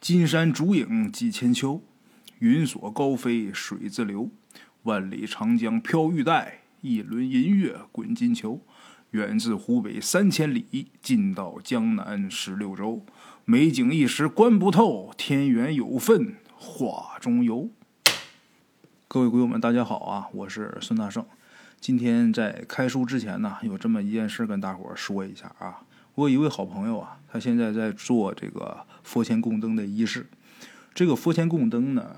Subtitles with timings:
[0.00, 1.80] 金山竹影几千秋，
[2.38, 4.28] 云锁高飞水自流。
[4.82, 8.60] 万里长江飘玉带，一轮银月滚金球。
[9.14, 13.00] 远自湖北三千里，近到江南十六州。
[13.44, 17.70] 美景一时观不透，天缘有份画中游。
[19.06, 20.26] 各位鬼友们，大家好啊！
[20.32, 21.24] 我是孙大圣。
[21.78, 25.82] 今天在开书之前呢，有这么一件事跟大伙说一下啊。
[26.16, 30.26] 我有一位好朋友啊，他现在在做这个佛前供灯的仪式。
[30.92, 32.16] 这个佛前供灯呢，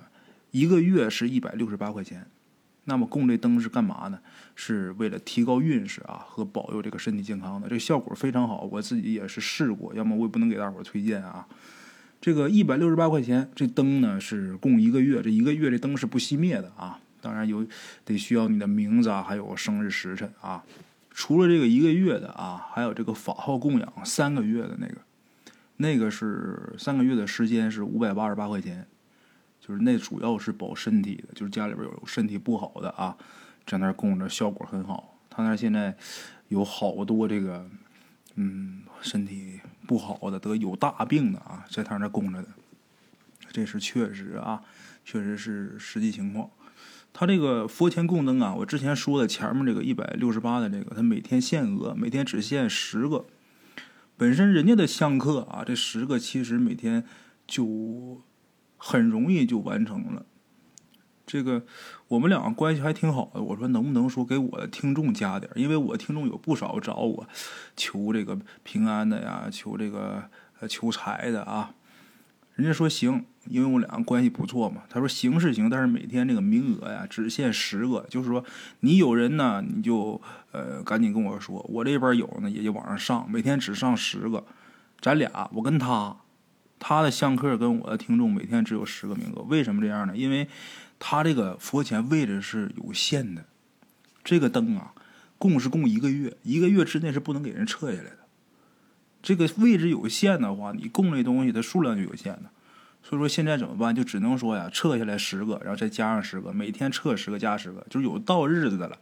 [0.50, 2.26] 一个月是一百六十八块钱。
[2.86, 4.18] 那么供这灯是干嘛呢？
[4.54, 7.68] 是为了提高运势啊和保佑这个身体健康的。
[7.68, 9.94] 这效果非常好，我自己也是试过。
[9.94, 11.46] 要么我也不能给大伙儿推荐啊。
[12.20, 16.98] 这个一百六十八块钱，这灯呢是供一个月，这一个月这灯是不熄灭的啊。
[17.20, 17.66] 当然有
[18.04, 20.62] 得需要你的名字啊，还有生日时辰啊。
[21.10, 24.96] 除了这个一个月的啊，还有这个法号供养三个月的那个，
[25.78, 28.86] 那个是三个月的时间是五百八十八块钱，
[29.66, 33.16] 就是那主要是保身体的，就是家里边有身体不好的啊，
[33.66, 35.18] 在那供着效果很好。
[35.28, 35.96] 他那现在
[36.48, 37.68] 有好多这个
[38.36, 42.48] 嗯身体不好的得有大病的啊，在他那供着的，
[43.50, 44.62] 这是确实啊，
[45.04, 46.48] 确实是实际情况。
[47.12, 53.24] 他这个佛前供灯啊，我之前说的前面这个一百六十八的这个，他每天限额，每天只限十个。
[54.18, 57.04] 本身人家的香客啊，这十个其实每天
[57.46, 58.22] 就
[58.86, 60.24] 很容易就完成了。
[61.26, 61.64] 这个
[62.06, 67.28] 我们两个关系还挺好的，我说能不能说给我的听众加点因为我听众有不少找我
[67.76, 70.30] 求这个平安的呀，求这个
[70.68, 71.74] 求财的啊。
[72.54, 74.82] 人家说行，因为我两个关系不错嘛。
[74.88, 78.44] 他说行是行，但是每天这个名额呀只限十个，就是说
[78.80, 80.22] 你有人呢，你就
[80.52, 84.44] 呃赶紧跟我说，我这边有呢也就往上上，每天只上十个。
[85.00, 86.16] 咱俩我跟他，
[86.78, 89.42] 他的香客跟我的听众每天只有十个名额。
[89.42, 90.16] 为什么这样呢？
[90.16, 90.48] 因为
[90.98, 93.44] 他这个佛前位置是有限的，
[94.24, 94.92] 这个灯啊
[95.38, 98.18] 供是供一个月，一个月之内是不能给人撤下来的。
[99.22, 102.50] 这个位置有限的话，你供这东西的数量就有限的，
[103.02, 103.94] 所以说现在怎么办？
[103.94, 108.96] 就只能说呀，撤下来十个，然后再加上十个，每天撤十个加十个，就是有到日子的了，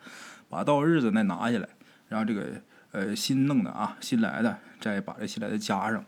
[0.48, 1.68] 把到日子再拿下来，
[2.08, 2.60] 然后这个
[2.92, 6.02] 呃新弄的啊，新来的再把这新来的加上，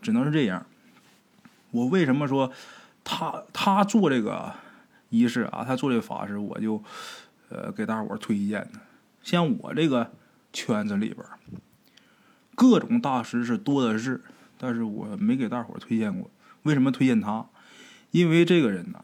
[0.00, 0.64] 只能是这样。
[1.76, 2.50] 我为什么说
[3.04, 4.54] 他他做这个
[5.10, 6.82] 仪式啊，他做这个法事，我就
[7.50, 8.80] 呃给大伙推荐呢？
[9.22, 10.10] 像我这个
[10.52, 11.18] 圈子里边。
[12.54, 14.22] 各种大师是多的是，
[14.56, 16.30] 但是我没给大伙推荐过。
[16.62, 17.44] 为什么推荐他？
[18.12, 19.00] 因为这个人呐，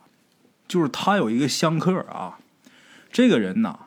[0.66, 2.38] 就是他有一个香客啊，
[3.10, 3.78] 这个人呐，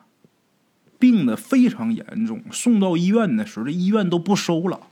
[1.00, 4.82] 病的非常严重，送到医院的时候，这医院都不收了，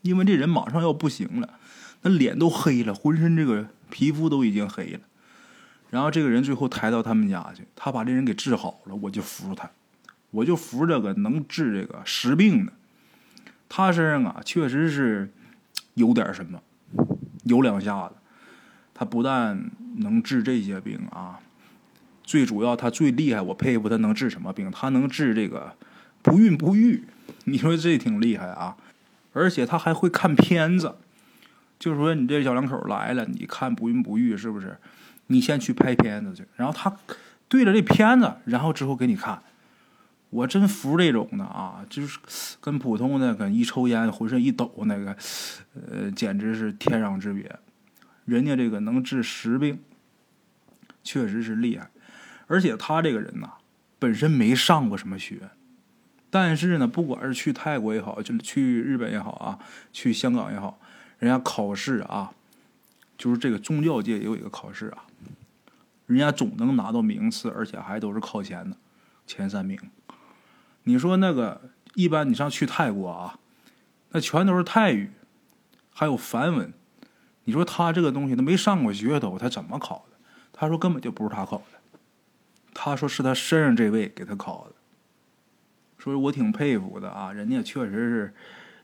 [0.00, 1.58] 因为这人马上要不行了，
[2.06, 5.00] 那脸都黑了，浑身这个皮肤都已经黑了。
[5.90, 9.68] 然后这个人最后抬到他们家去，他把这人给治好了，我就服他，
[10.30, 12.72] 我就服这个能治这个实病的。
[13.68, 15.28] 他身上啊，确实是
[15.94, 16.62] 有点什么，
[17.42, 18.14] 有两下子。
[18.94, 21.40] 他不但能治这些病啊，
[22.22, 24.70] 最主要他最厉害，我佩服他能治什么病？
[24.70, 25.74] 他能治这个
[26.22, 27.02] 不孕不育。
[27.44, 28.76] 你说这挺厉害啊！
[29.32, 30.94] 而且他还会看片子，
[31.78, 34.76] 就是说你这小两口来了，你看不孕不育是不是？
[35.28, 36.96] 你先去拍片子去，然后他
[37.48, 39.42] 对着这片子，然后之后给你看。
[40.30, 42.18] 我真服这种的啊，就是
[42.60, 45.16] 跟普通的跟一抽烟浑身一抖那个，
[45.74, 47.58] 呃，简直是天壤之别。
[48.24, 49.78] 人家这个能治实病，
[51.04, 51.88] 确实是厉害。
[52.48, 53.52] 而且他这个人呐，
[54.00, 55.48] 本身没上过什么学，
[56.28, 59.58] 但是呢，不管是去泰国也好，就去日本也好啊，
[59.92, 60.80] 去香港也好，
[61.18, 62.32] 人家考试啊，
[63.16, 65.04] 就是这个宗教界也有一个考试啊，
[66.06, 68.76] 人家总能拿到名次，而且还都是靠前的，
[69.26, 69.78] 前三名。
[70.84, 73.38] 你说那个一般，你上去泰国啊，
[74.10, 75.10] 那全都是泰语，
[75.92, 76.72] 还有梵文。
[77.44, 80.16] 你说他这个东西，他没上过学都，他怎么考的？
[80.52, 81.98] 他说根本就不是他考的，
[82.74, 84.74] 他说是他身上这位给他考的。
[85.98, 88.34] 所以我挺佩服的啊，人家确实是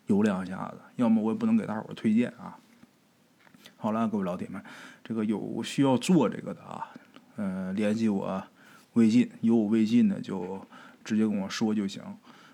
[0.06, 2.58] 有两下子，要么我也不能给大伙儿推荐啊。
[3.76, 4.62] 好了，各位老铁们，
[5.02, 6.88] 这个有需要做这个的啊，
[7.37, 8.43] 嗯，联系我
[8.94, 10.66] 微信，有我微信的就。
[11.04, 12.00] 直接跟我说就行，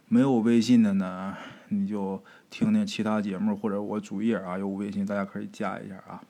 [0.07, 1.37] 没有微信的呢，
[1.69, 6.23] 你就听听其他节目，或者我主页啊有我微信，大家可以加一下啊。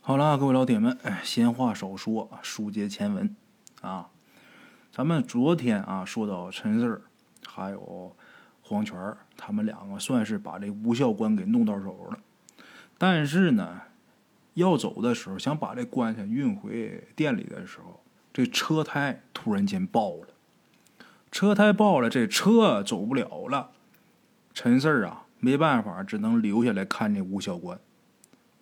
[0.00, 3.36] 好了，各位老铁们，闲话少说，书接前文
[3.82, 4.08] 啊。
[4.90, 7.02] 咱们昨天啊说到陈四儿
[7.46, 8.16] 还有
[8.72, 12.18] 黄泉，他们两个算是把这吴孝官给弄到手了。
[12.96, 13.82] 但是呢，
[14.54, 18.02] 要走的时候，想把这棺材运回店里的时候，
[18.32, 20.28] 这车胎突然间爆了。
[21.30, 23.72] 车胎爆了，这车走不了了。
[24.54, 27.78] 陈四啊，没办法，只能留下来看这吴孝官。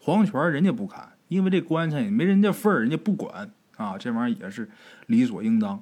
[0.00, 3.96] 黄泉人家不看，因为这棺材没人家份儿，人家不管啊。
[3.96, 4.68] 这玩意儿也是
[5.06, 5.80] 理所应当。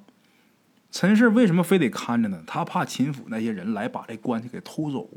[0.91, 2.43] 陈氏为什么非得看着呢？
[2.47, 5.09] 他怕秦府那些人来把这棺材给偷走。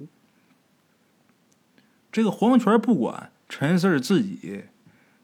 [2.11, 4.65] 这个黄泉不管，陈氏自己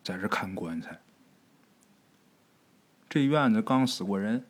[0.03, 0.99] 在这看棺材。
[3.09, 4.45] 这院子刚死过人。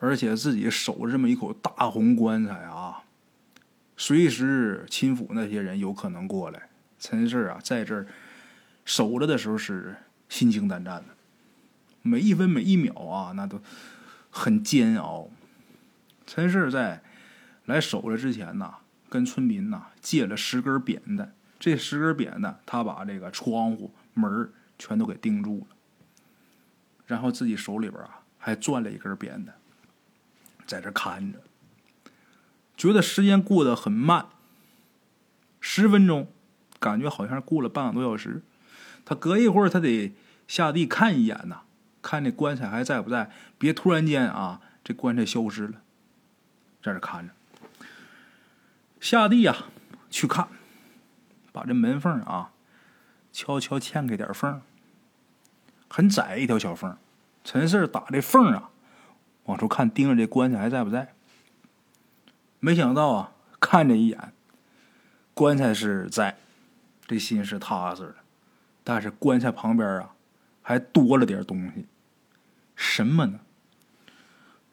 [0.00, 3.04] 而且自己守着这么一口大红棺材啊，
[3.96, 6.68] 随时秦府那些人有可能过来。
[6.98, 8.06] 陈氏啊，在这儿
[8.84, 9.96] 守着的时候是
[10.28, 11.14] 心惊胆战的，
[12.02, 13.58] 每一分每一秒啊，那都
[14.34, 15.30] 很煎熬。
[16.26, 17.02] 陈氏在
[17.66, 18.78] 来守着之前呐，
[19.08, 25.76] 跟村民呐借了十根扁担，这十根扁担他把这个窗户门全都给钉住了，
[27.06, 29.54] 然后自己手里边啊还攥了一根扁担。
[30.66, 31.40] 在这看着，
[32.76, 34.26] 觉得时间过得很慢。
[35.60, 36.28] 十分钟，
[36.80, 38.42] 感觉好像过了半个多小时。
[39.04, 40.14] 他隔一会儿，他得
[40.48, 41.63] 下地看一眼呐，
[42.04, 45.80] 看这棺材还在不在，别突然间啊，这棺材消失了。
[46.82, 47.34] 在这看着，
[49.00, 49.56] 下地啊，
[50.10, 50.46] 去看，
[51.50, 52.52] 把这门缝啊，
[53.32, 54.60] 悄悄嵌开点缝，
[55.88, 56.94] 很窄一条小缝。
[57.42, 58.70] 陈四打这缝啊。
[59.44, 61.14] 往出看，盯着这棺材还在不在？
[62.60, 64.32] 没想到啊，看这一眼，
[65.34, 66.38] 棺材是在，
[67.06, 68.16] 这心是踏实的。
[68.82, 70.14] 但是棺材旁边啊，
[70.62, 71.86] 还多了点东西，
[72.74, 73.40] 什么呢？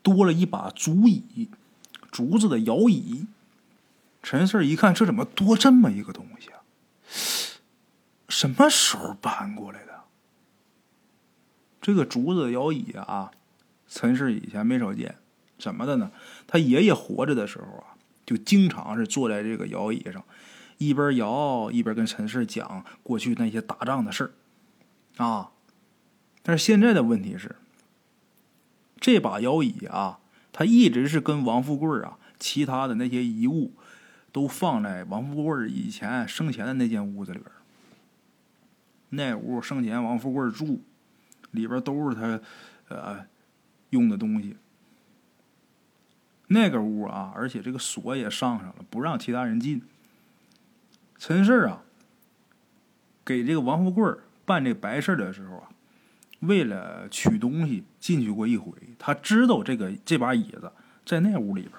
[0.01, 1.49] 多了一把竹椅，
[2.11, 3.27] 竹子的摇椅。
[4.23, 6.61] 陈四一看，这怎么多这么一个东西啊？
[8.29, 10.01] 什么时候搬过来的？
[11.81, 13.31] 这个竹子摇椅啊！
[13.87, 15.17] 陈氏以前没少见，
[15.57, 16.11] 怎么的呢？
[16.47, 20.23] 他爷爷活着的时候啊，就经常是坐在这个摇椅上，
[20.77, 24.23] 一边摇一边跟陈氏讲过去那些打仗的事
[25.17, 25.51] 儿，啊。
[26.43, 27.55] 但是现在的问题是，
[29.01, 30.19] 这把摇椅啊，
[30.53, 33.73] 他一直是跟王富贵啊，其他的那些遗物
[34.31, 37.51] 都放在王富贵以前生前的那间屋子里边。
[39.09, 40.79] 那屋生前王富贵住，
[41.51, 42.39] 里边都是他，
[42.87, 43.25] 呃。
[43.91, 44.55] 用的东西，
[46.47, 49.81] 那个屋啊，而且这个锁也上上了，不让其他人进。
[51.17, 51.83] 陈氏啊，
[53.25, 54.09] 给这个王富贵
[54.45, 55.70] 办这白事的时候啊，
[56.41, 60.71] 为了取东西进去过一回，他知道这个这把椅子
[61.03, 61.73] 在那屋里边。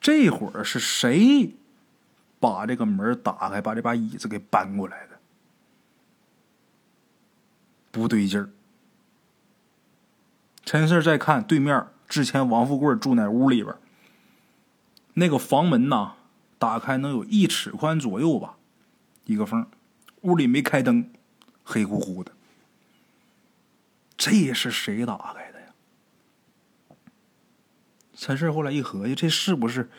[0.00, 1.54] 这会儿是谁
[2.38, 5.18] 把这个门打开，把这把椅子给搬过来的？
[7.90, 8.50] 不对劲儿。
[10.64, 13.74] 陈四再看对面，之前王富贵住那屋里边，
[15.14, 16.14] 那个房门呐，
[16.58, 18.56] 打开能有一尺宽左右吧，
[19.24, 19.66] 一个缝，
[20.22, 21.10] 屋里没开灯，
[21.64, 22.30] 黑乎乎的。
[24.16, 25.66] 这是谁打开的呀？
[28.14, 29.90] 陈氏后来一合计，这是不是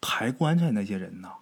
[0.00, 1.34] 抬棺材那些人呐？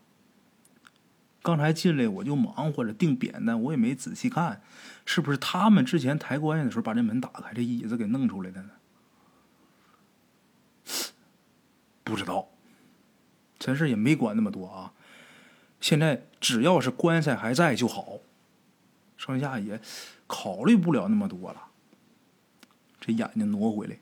[1.42, 4.60] 刚才进来我就忙活着定扁担，我也没仔细看，
[5.04, 8.70] 是不是他们之前抬棺材的时候把这门打开，这椅子给弄出来的呢？
[12.02, 12.48] 不知道，
[13.60, 14.92] 陈氏也没管那么多啊。
[15.80, 18.18] 现在只要是棺材还在就好，
[19.16, 19.80] 剩下也
[20.26, 21.62] 考虑不了那么多了。
[23.00, 23.96] 这眼睛挪回来，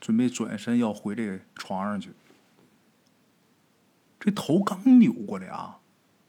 [0.00, 2.10] 准备转身要回这个床上去，
[4.18, 5.78] 这头刚扭过来啊。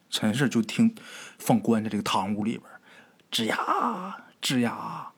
[0.09, 0.95] 陈氏就听
[1.37, 2.63] 放棺材这个堂屋里边，
[3.29, 5.11] 吱呀吱呀。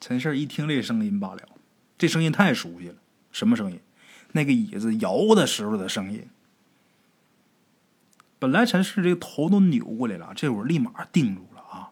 [0.00, 1.40] 陈氏一听这声音罢了，
[1.98, 2.94] 这声音太熟悉了，
[3.30, 3.80] 什么声音？
[4.32, 6.26] 那个椅子摇的时候的声音。
[8.38, 11.90] 本来陈氏这个头都扭过来了，这会儿立马定住了啊！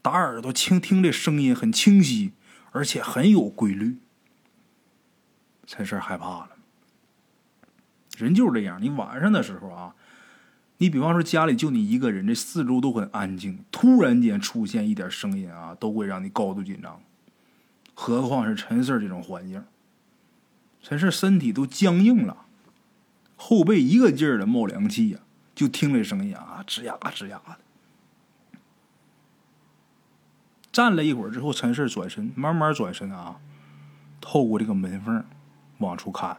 [0.00, 2.32] 打耳朵倾听这声音很清晰，
[2.72, 3.98] 而且很有规律。
[5.66, 6.50] 陈氏害怕了。
[8.16, 9.94] 人就是这样，你晚上的时候啊，
[10.78, 16.98] 你比方说家里就你一个人，这四周都很安静，突然间出现一点声音啊，都会让你高度紧张。
[17.92, 19.62] 何况是陈四这种环境，
[20.80, 22.45] 陈氏身体都僵硬了，
[23.36, 25.20] 后背一个劲儿的冒凉气呀，
[25.54, 27.56] 就听这声音啊，吱呀吱呀的。
[30.72, 33.36] 站了一会儿之后，陈氏转身，慢慢转身啊，
[34.20, 35.24] 透过这个门缝
[35.78, 36.38] 往出看。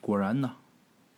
[0.00, 0.56] 果然呢，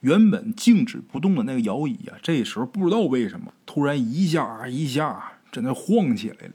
[0.00, 6.52] 原本静止不动的那个摇椅啊，这时候不知道为什么突然一下一下在那晃起来了。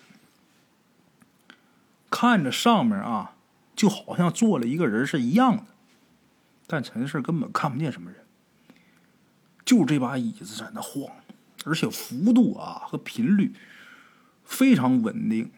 [2.11, 3.35] 看着上面啊，
[3.75, 5.65] 就好像坐了一个人是一样的，
[6.71, 8.23] 但陈氏根本看不见什么人，
[9.65, 11.11] 就这把椅子在那晃，
[11.65, 13.53] 而且幅度啊和频率。
[14.43, 15.51] 非常稳定，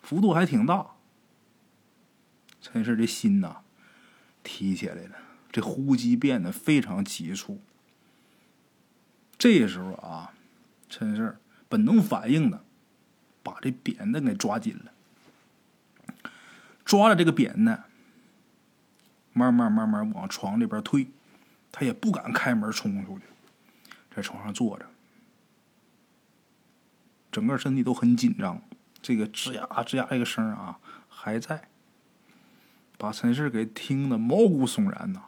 [0.00, 0.86] 幅度还挺大。
[2.60, 3.56] 陈氏这心呐
[4.44, 5.16] 提起来了，
[5.50, 7.60] 这呼吸变得非常急促。
[9.36, 10.32] 这时候啊，
[10.88, 12.64] 陈氏本能反应的
[13.42, 14.92] 把这扁担给抓紧了，
[16.84, 17.85] 抓着这个扁担，
[19.36, 21.06] 慢慢慢慢往床里边推。
[21.70, 23.24] 他也不敢开门冲出去，
[24.14, 24.86] 在床上坐着。
[27.30, 28.62] 整个身体都很紧张，
[29.02, 31.68] 这个吱呀吱呀这个声啊还在，
[32.96, 35.24] 把陈氏给听得毛骨悚然呐。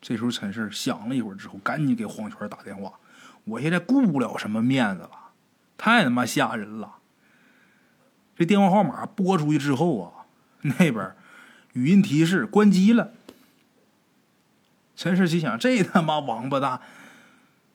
[0.00, 2.98] 这时候陈氏想了一会儿之后，赶紧给黄泉打电话
[3.44, 5.30] ：“我现在顾不了什么面子了，
[5.78, 6.96] 太他妈吓人了。”
[8.34, 10.26] 这电话号码拨出去之后啊，
[10.62, 11.14] 那边
[11.74, 13.12] 语音提示关机了。
[14.96, 16.80] 陈氏心想：这他妈王八蛋，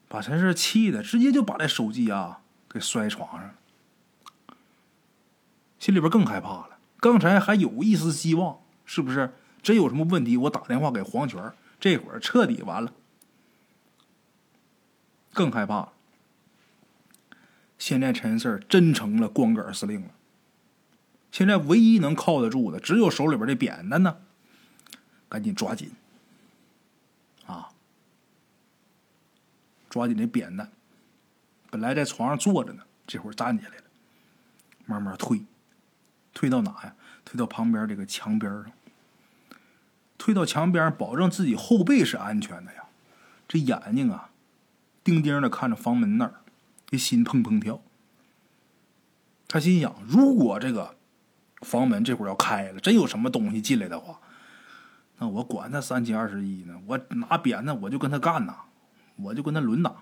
[0.10, 2.42] 把陈氏气的，直接就把这手机啊。
[2.72, 3.56] 给摔床上了，
[5.80, 6.78] 心里边更害怕了。
[7.00, 9.34] 刚才还有一丝希望，是不是？
[9.64, 12.94] 真有什么问题，我打电话给黄泉，这会儿彻底完了。
[15.34, 15.94] 更害怕了。
[17.80, 20.10] 现在陈四真成了光杆司令了。
[21.32, 24.18] 现在唯一能靠得住的，只有手里边这扁担呢。
[25.30, 25.92] 赶紧抓紧，
[27.46, 27.70] 啊，
[29.88, 30.72] 抓紧这扁担。
[31.70, 33.84] 本来在床上坐着呢，这会儿站起来了，
[34.88, 35.44] 慢慢推，
[36.34, 36.96] 推到哪呀？
[37.24, 38.72] 推到旁边这个墙边上，
[40.18, 42.86] 推到墙边，保证自己后背是安全的呀。
[43.48, 44.32] 这眼睛啊，
[45.04, 46.42] 定定的看着房门那儿，
[46.88, 47.84] 这心砰砰跳。
[49.48, 50.96] 他心想：如果这个
[51.62, 54.20] 房门这会儿要开了，真有什么东西进来的话，
[55.18, 56.80] 那我管他三七二十一呢？
[56.86, 58.56] 我拿鞭子我就跟他干呐，
[59.18, 59.94] 我就跟他抡打。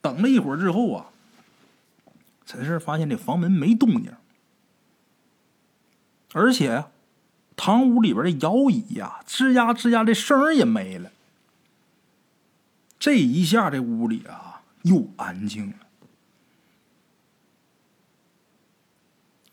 [0.00, 1.06] 等了一会儿之后啊，
[2.44, 4.12] 陈氏发现这房门没动静，
[6.32, 6.84] 而且
[7.56, 11.10] 堂屋里边的摇椅呀，吱呀吱呀的声也没了。
[12.98, 15.76] 这一下，这屋里啊又安静了。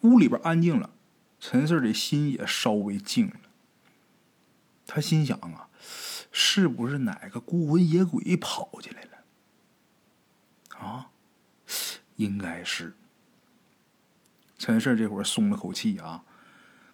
[0.01, 0.89] 屋里边安静了，
[1.39, 3.35] 陈四的心也稍微静了。
[4.85, 5.69] 他心想啊，
[6.31, 10.77] 是不是哪个孤魂野鬼跑进来了？
[10.77, 11.09] 啊，
[12.15, 12.93] 应该是。
[14.57, 16.23] 陈四这会儿松了口气啊，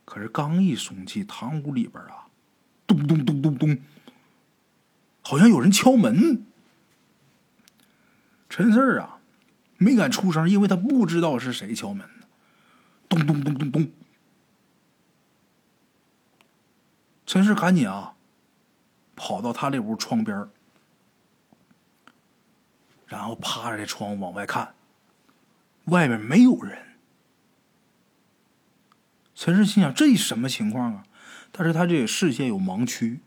[0.05, 2.27] 可是刚一松气，堂屋里边啊，
[2.85, 3.77] 咚咚咚咚咚，
[5.21, 6.45] 好像有人敲门。
[8.49, 9.19] 陈四啊，
[9.77, 12.07] 没敢出声，因为他不知道是谁敲门。
[13.25, 13.91] 咚咚咚咚咚，
[17.25, 18.15] 陈氏赶紧啊，
[19.15, 20.47] 跑到他这屋窗边
[23.07, 24.75] 然后趴着这窗往外看，
[25.85, 26.97] 外面没有人。
[29.33, 31.03] 陈氏心想：这什么情况啊？
[31.51, 33.21] 但是他这视线有盲区，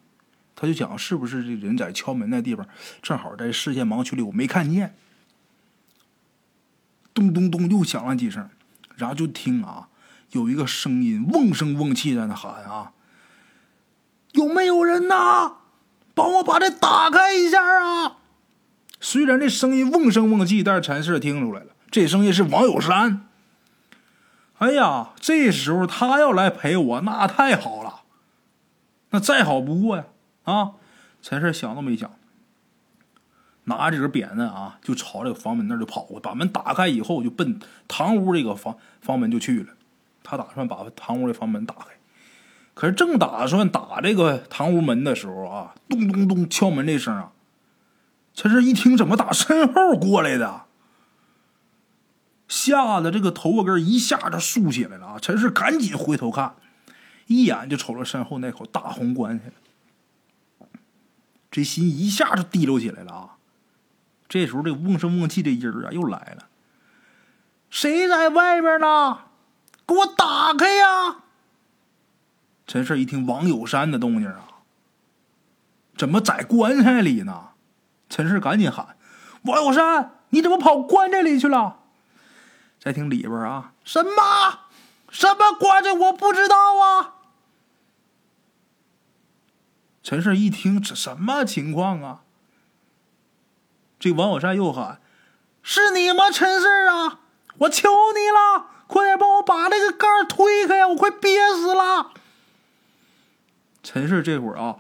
[0.55, 2.69] 他就想是不是这人在敲门那地方，
[3.01, 4.95] 正好在视线盲区里，我没看见。
[7.15, 8.49] 咚咚咚，又响了几声，
[9.01, 9.89] 然后就听啊，
[10.33, 12.93] 有一个声音瓮声瓮气在那喊啊
[14.33, 15.55] ：“有没有人呐？
[16.15, 18.19] 帮我把这打开一下啊！”
[19.01, 23.27] 虽然这声音瓮声瓮气，但是陈氏听出来了，这声音是王有山。
[24.59, 28.03] 哎呀，这时候他要来陪我，那太好了，
[29.09, 30.05] 那再好不过呀！
[30.45, 30.73] 啊，
[31.23, 32.11] 陈氏想都没想，
[33.65, 39.75] 拿着这根扁担啊，就朝这个房门那儿就跑，把门打开以后，就奔堂屋这个房房门就去了。
[40.23, 41.87] 他打算把堂屋的房门打开，
[42.75, 47.33] 可是正打算打这个堂屋门的时候啊，咚咚咚敲门这声啊。
[48.35, 50.63] 陈氏一听，怎么打身后过来的？
[52.49, 55.19] 吓得这个头发根一下就竖起来了啊！
[55.21, 56.57] 陈氏赶紧回头看，
[57.27, 59.53] 一眼就瞅着身后那口大红棺材，
[61.51, 63.37] 这心一下就提溜起来了啊！
[64.31, 66.47] 这时候，这瓮声瓮气的音儿啊又来了
[67.69, 69.25] ：“谁在外边呢？
[69.85, 71.17] 给我打开呀！
[72.65, 74.63] 陈氏一听王有山的动静啊，
[75.97, 77.49] 怎么在棺材里呢？
[78.09, 78.97] 陈氏赶紧喊
[79.43, 81.81] ：“王有山，你怎么跑棺材里去了？”
[82.79, 84.61] 再听里边啊，什么
[85.11, 85.93] 什么棺材？
[85.93, 87.15] 我不知道啊！
[90.05, 92.23] 陈氏一听，这什么情况啊？
[94.01, 94.99] 这王小山又喊
[95.63, 97.21] ：“是你吗，陈氏啊？
[97.59, 100.89] 我求你了，快点帮我把这个盖推开呀！
[100.89, 102.13] 我快憋死了！”
[103.85, 104.79] 陈氏这会儿啊，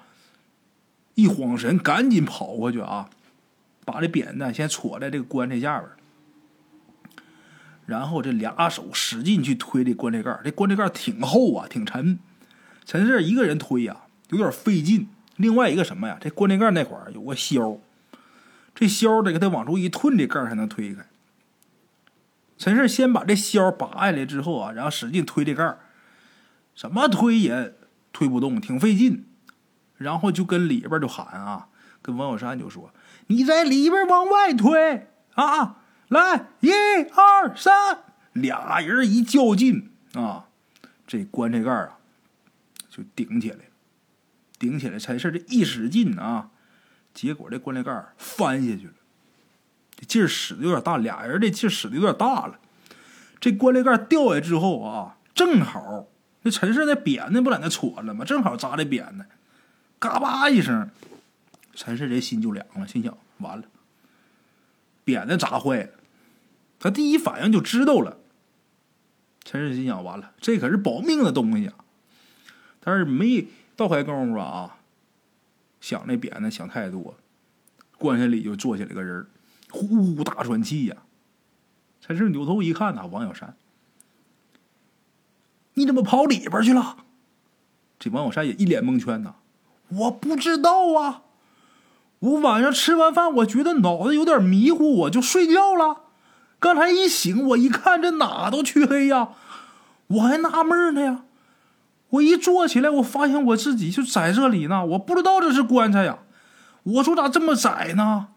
[1.14, 3.10] 一晃神，赶紧跑过去啊，
[3.84, 5.90] 把这扁担先戳在这个棺材下边，
[7.84, 12.18] 然后这俩手使劲去推这棺材盖这棺材盖挺厚啊，挺沉。
[12.86, 13.98] 陈氏一个人推呀，
[14.30, 15.08] 有点费劲。
[15.36, 16.16] 另外一个什么呀？
[16.18, 17.76] 这棺材盖那块儿有个销，
[18.80, 21.04] 这销得给它往出一吞，这盖才能推开。
[22.56, 25.76] 陈氏先把这销拔下来之后啊，然后使劲推这盖
[26.74, 27.74] 怎么推也
[28.10, 29.26] 推不动，挺费劲。
[29.98, 31.68] 然后就跟里边就喊啊，
[32.00, 32.90] 跟王小山就说
[33.28, 35.76] ：“你在里边往外推啊！
[36.08, 37.98] 来，一二三，
[38.32, 40.46] 俩人一较劲啊，
[41.06, 41.98] 这棺材盖啊
[42.88, 43.58] 就顶起来。”
[44.58, 46.48] 顶起来，陈氏这一使劲啊，
[47.12, 48.92] 结果这棺材盖翻下去了。
[49.96, 52.58] 这劲儿使的有点大，俩人这劲儿使的有点大了。
[53.40, 56.06] 这棺材盖掉下来之后啊，正好
[56.42, 58.24] 那陈氏那扁担不在那戳了吗？
[58.24, 59.28] 正好扎这扁担，
[59.98, 60.90] 嘎巴一声，
[61.74, 63.64] 陈氏这心就凉了，心想完了，
[65.04, 65.90] 扁担砸坏了。
[66.78, 68.18] 他第一反应就知道了。
[69.44, 71.74] 陈氏心想完了，这可是保命的东西啊，
[72.80, 73.46] 但是没。
[73.76, 74.76] 倒开功夫啊，
[75.80, 77.16] 想那扁担想太多，
[77.98, 79.26] 棺材里就坐起来个人
[79.70, 80.96] 呼呼大喘气呀。
[82.00, 83.56] 陈氏扭头一看呐，王小山，
[85.74, 86.96] 你怎么跑里边去了？
[87.98, 89.34] 这王小山也一脸蒙圈呐，
[89.88, 91.22] 我不知道啊，
[92.18, 96.04] 我晚上吃完饭，我觉得脑子有点迷糊，我就睡觉了。
[96.58, 99.30] 刚才一醒，我一看这哪都黢黑呀，
[100.08, 101.24] 我还纳闷呢呀。
[102.10, 104.84] 我一坐起来，我发现我自己就在这里呢。
[104.84, 106.18] 我不知道这是棺材呀，
[106.82, 108.28] 我说咋这么窄呢？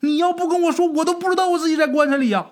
[0.00, 2.46] 你要不跟我说，我都不知道我自己在棺材里呀。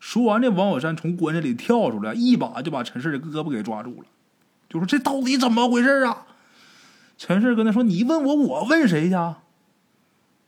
[0.00, 4.06] 说完，这王小山从棺材里跳出来，一把就把陈氏的胳膊给抓住了，
[4.68, 6.26] 就说：“这到底怎么回事啊？”
[7.16, 9.16] 陈氏跟他说：“你问我，我问谁去？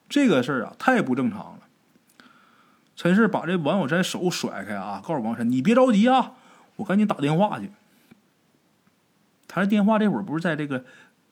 [0.09, 1.59] 这个事儿啊，太不正常了。”
[2.97, 6.33] 陈氏把这王小山手甩开啊，告诉王小山：“你别着急啊，
[6.77, 7.71] 我赶紧打电话去。”
[9.55, 10.83] 他的电话这会儿不是在这个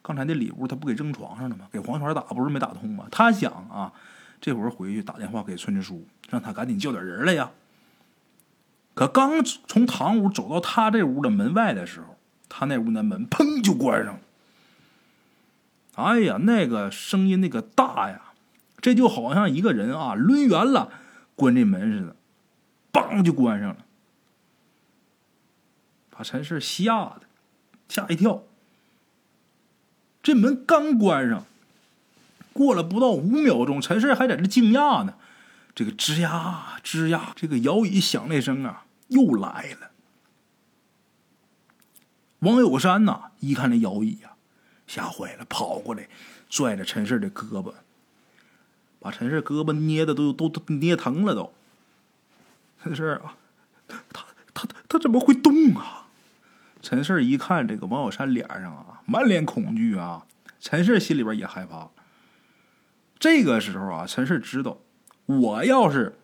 [0.03, 1.67] 刚才那里屋，他不给扔床上了吗？
[1.73, 3.07] 给黄泉打不是没打通吗？
[3.11, 3.91] 他想啊，
[4.43, 7.51] 这会儿回去打电话给村支书，让他赶紧叫点人来呀。
[8.93, 12.19] 可刚从堂屋走到他这屋的门外的时候，
[12.51, 14.21] 他那屋的门砰就关上了。
[15.95, 18.33] 哎呀，那个声音那个大呀，
[18.83, 20.93] 这就好像一个人啊抡圆了
[21.35, 22.17] 关这门似的，
[22.93, 23.79] 梆就关上了，
[26.11, 27.23] 把陈氏吓得。
[27.91, 28.45] 吓一跳，
[30.23, 31.45] 这门刚关上，
[32.53, 35.15] 过了不到五秒钟，陈氏还在这惊讶呢。
[35.75, 39.91] 这个吱呀吱呀，这个摇椅响那声啊，又来了。
[42.39, 44.35] 王友山呐，一看这摇椅呀，
[44.87, 46.09] 吓坏了，跑过来
[46.49, 47.75] 拽着陈氏的胳膊，
[49.01, 51.53] 把陈氏胳膊捏的都都都捏疼了都。
[52.83, 53.37] 陈氏啊，
[53.89, 54.01] 他
[54.55, 56.00] 他他怎么会动啊？
[56.83, 60.27] 陈氏一看这个王小山脸上啊，满脸恐惧啊，
[60.59, 61.91] 陈氏心里边也害怕。
[63.19, 64.79] 这个时候啊，陈氏知道，
[65.27, 66.19] 我要是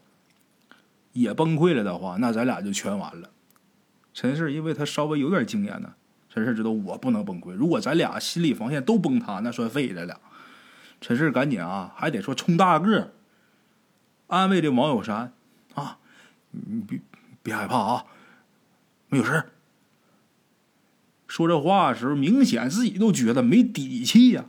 [1.13, 3.31] 也崩溃了的话，那咱俩就全完了。
[4.15, 5.93] 陈氏因为他稍微有点经验呢，
[6.31, 7.53] 陈氏知道我不能崩溃。
[7.53, 10.19] 如果咱俩心理防线都崩塌，那算废咱俩。
[11.03, 13.13] 陈氏赶紧啊，还得说冲大个
[14.29, 15.35] 安慰这王有山
[15.75, 15.99] 啊，
[16.51, 16.99] 你别
[17.43, 18.05] 别害怕啊，
[19.11, 19.51] 没有事儿。
[21.29, 24.47] 说这话的时候，明显自己都觉得没底气呀。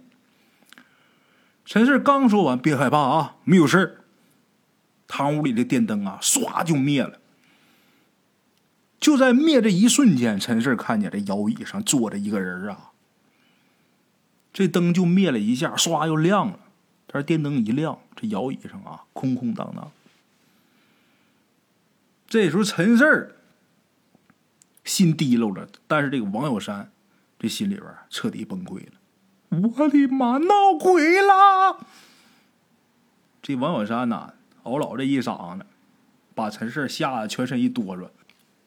[1.66, 4.04] 陈氏刚说完，别害怕啊，没有事。
[5.08, 7.20] 堂屋里的电灯啊，唰就灭了。
[9.00, 12.92] 就在灭这一瞬间，陈氏看见这摇椅上坐着一个人啊。
[14.52, 16.60] 这灯就灭了一下，唰又亮了。
[17.06, 19.92] 但是电灯一亮，这摇椅上啊，空空荡荡。
[22.28, 23.37] 这时候，陈氏
[24.88, 26.89] 心提溜了，但是这个王有山，
[27.38, 28.93] 这心里边彻底崩溃了。
[29.50, 31.86] 我的妈，闹鬼了！
[33.41, 35.65] 这王小山呐，嗷老这一嗓子，
[36.34, 38.08] 把陈氏吓得全身一哆嗦。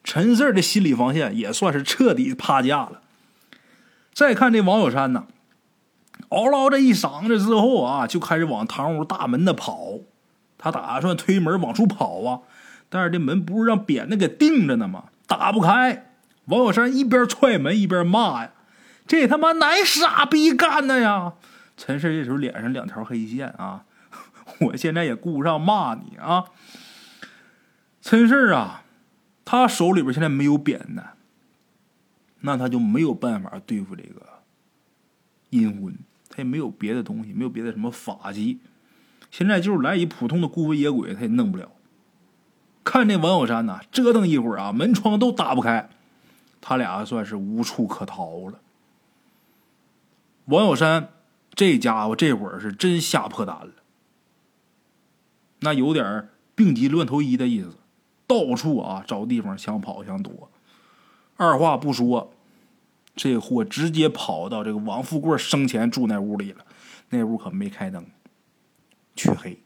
[0.04, 3.00] 陈四的心理防线也算是彻底趴架了。
[4.12, 5.24] 再看这王小山呐，
[6.28, 10.00] 嗷唠这一嗓子之后啊，就开始往堂屋大门那跑。
[10.58, 12.40] 他打算推门往出跑啊，
[12.90, 15.04] 但是这门不是让扁的给钉着呢吗？
[15.26, 16.09] 打不开。
[16.50, 18.52] 王小山一边踹门一边骂呀
[19.06, 21.34] ：“这他妈哪傻逼干的呀！”
[21.76, 23.84] 陈氏这时候脸上两条黑线啊，
[24.60, 26.44] 我现在也顾不上骂你啊。
[28.02, 28.82] 陈氏啊，
[29.44, 31.14] 他手里边现在没有扁担，
[32.40, 34.26] 那他就没有办法对付这个
[35.50, 35.94] 阴魂，
[36.28, 38.60] 他也没有别的东西，没有别的什么法器。
[39.30, 41.70] 现在就是来一普通的孤魂野鬼，他也弄不了。
[42.82, 45.88] 看这王小山呐，折腾一会儿啊，门窗都打不开，
[46.60, 48.60] 他俩算是无处可逃了。
[50.46, 51.10] 王小山
[51.54, 53.72] 这家伙这会儿是真吓破胆了，
[55.60, 57.76] 那有点病急乱投医的意思，
[58.26, 60.50] 到处啊找地方想跑想躲。
[61.36, 62.32] 二话不说，
[63.14, 66.64] 这货直接跑到这个王富贵生前住那屋里了，
[67.10, 68.04] 那屋可没开灯。
[69.16, 69.62] 黢黑，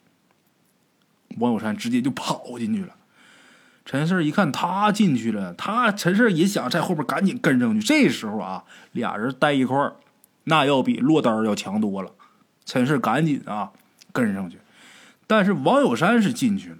[1.39, 2.97] 王小山直接就跑进去了。
[3.85, 7.87] 陈四一看他进去了，他陈四也想在后边赶紧跟上去。
[7.87, 9.97] 这时候啊，俩人待一块儿，
[10.45, 12.11] 那要比落单要强多了。
[12.65, 13.73] 陈四赶紧啊
[14.13, 14.59] 跟上去，
[15.27, 16.79] 但是王小山是进去了。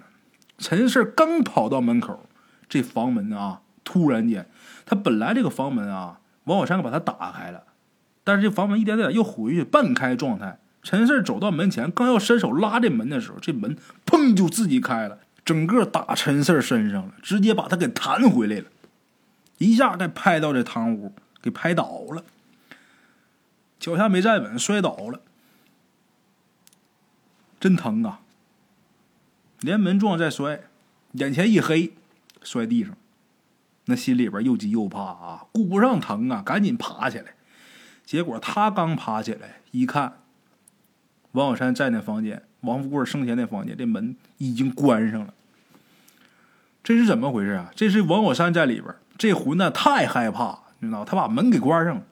[0.57, 2.27] 陈四刚跑到门口，
[2.67, 4.47] 这房门啊，突然间，
[4.85, 7.63] 他本来这个房门啊，王小山把它打开了，
[8.23, 10.57] 但是这房门一点点又回去半开状态。
[10.81, 18.65] 陈四走到门前，刚要伸手拉这门的时候，这门砰就自己开了，整个打陈四身上了，直接把他给弹回来了，
[19.59, 22.25] 一下再拍到这堂屋，给拍倒了，
[23.79, 25.21] 脚下没站稳，摔倒了，
[27.59, 28.21] 真疼啊！
[29.59, 30.63] 连门撞再摔，
[31.13, 31.93] 眼前一黑，
[32.41, 32.97] 摔地上，
[33.85, 37.35] 那心里边又急又怕啊，顾不上疼啊，赶紧爬起来，
[38.03, 40.24] 结果他刚爬起来，一看。
[41.35, 45.33] 王小山在那房间，王富贵生前那房间，这门已经关上了。
[46.81, 47.71] 这是怎么回事啊？
[47.75, 52.03] 这是王小山在里边，这混蛋太害怕，你知道他把门给关上了。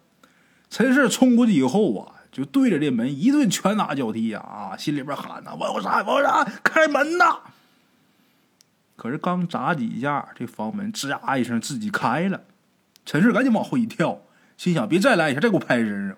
[0.69, 7.37] 陈氏冲过去以后啊，就对着这门一顿拳打脚踢呀，啊，心里边喊呐：“王小山，王小山，开门呐！”
[8.97, 12.41] 可是刚砸几下，这房门吱呀一声自己开了。
[13.05, 14.21] 陈氏赶紧往后一跳，
[14.57, 16.17] 心想：别再来一下，再给我拍身上。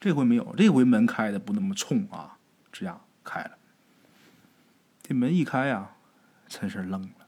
[0.00, 2.38] 这回没有，这回门开的不那么冲啊，
[2.70, 3.50] 这样开了。
[5.02, 5.90] 这门一开呀，
[6.48, 7.26] 陈氏愣了，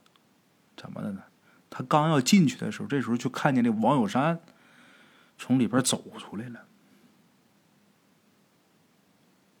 [0.77, 1.23] 怎么的呢？
[1.69, 4.39] 他刚要进去的时候，这时候就看见这王友山
[5.37, 6.61] 从里边走出来了。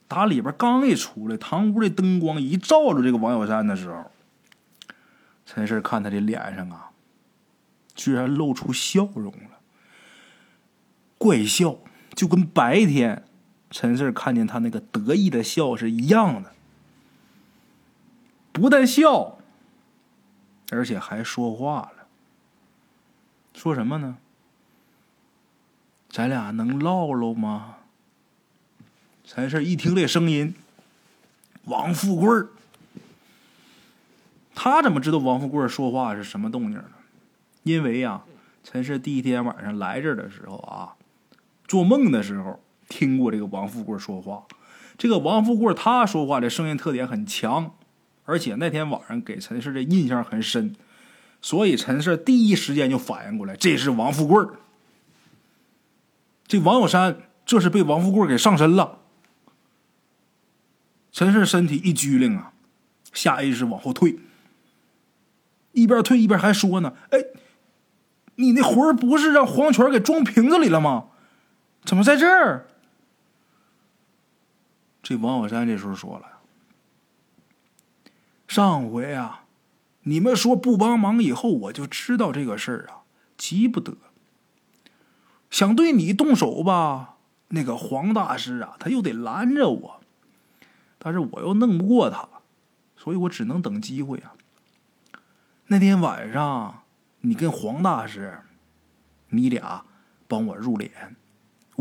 [0.07, 4.11] 打里边刚一出来，堂屋的灯光一照着这个王小山的时候，
[5.45, 6.91] 陈氏看他这脸上啊，
[7.95, 9.59] 居然露出笑容了，
[11.17, 11.77] 怪笑。
[12.21, 13.23] 就跟白天
[13.71, 16.51] 陈四看见他那个得意的笑是一样的，
[18.51, 19.39] 不但笑，
[20.69, 22.05] 而且还说话了。
[23.55, 24.17] 说什么呢？
[26.11, 27.77] 咱俩能唠唠吗？
[29.25, 30.53] 陈四一听这声音，
[31.63, 32.49] 王富贵儿，
[34.53, 36.85] 他怎么知道王富贵说话是什么动静呢？
[37.63, 38.21] 因为呀，
[38.63, 40.93] 陈四第一天晚上来这儿的时候啊。
[41.71, 44.43] 做梦的时候听过这个王富贵说话，
[44.97, 47.73] 这个王富贵他说话的声音特点很强，
[48.25, 50.75] 而且那天晚上给陈氏的印象很深，
[51.41, 54.45] 所以陈氏第一时间就反应过来这是王富贵。
[56.45, 58.97] 这王小山这是被王富贵给上身了。
[61.13, 62.51] 陈氏身体一拘灵啊，
[63.13, 64.19] 下意识往后退，
[65.71, 67.19] 一边退一边还说呢：“哎，
[68.35, 71.05] 你那魂不是让黄泉给装瓶子里了吗？”
[71.83, 72.67] 怎么在这儿？
[75.03, 76.39] 这王小山这时候说了
[78.47, 79.45] ：“上回啊，
[80.03, 83.01] 你们说不帮忙，以后我就知道这个事儿啊，
[83.35, 83.97] 急不得。
[85.49, 87.17] 想对你动手吧，
[87.49, 90.01] 那个黄大师啊，他又得拦着我，
[90.97, 92.29] 但是我又弄不过他，
[92.95, 94.33] 所以我只能等机会啊。
[95.67, 96.83] 那天晚上，
[97.21, 98.39] 你跟黄大师，
[99.29, 99.83] 你俩
[100.27, 100.89] 帮我入殓。”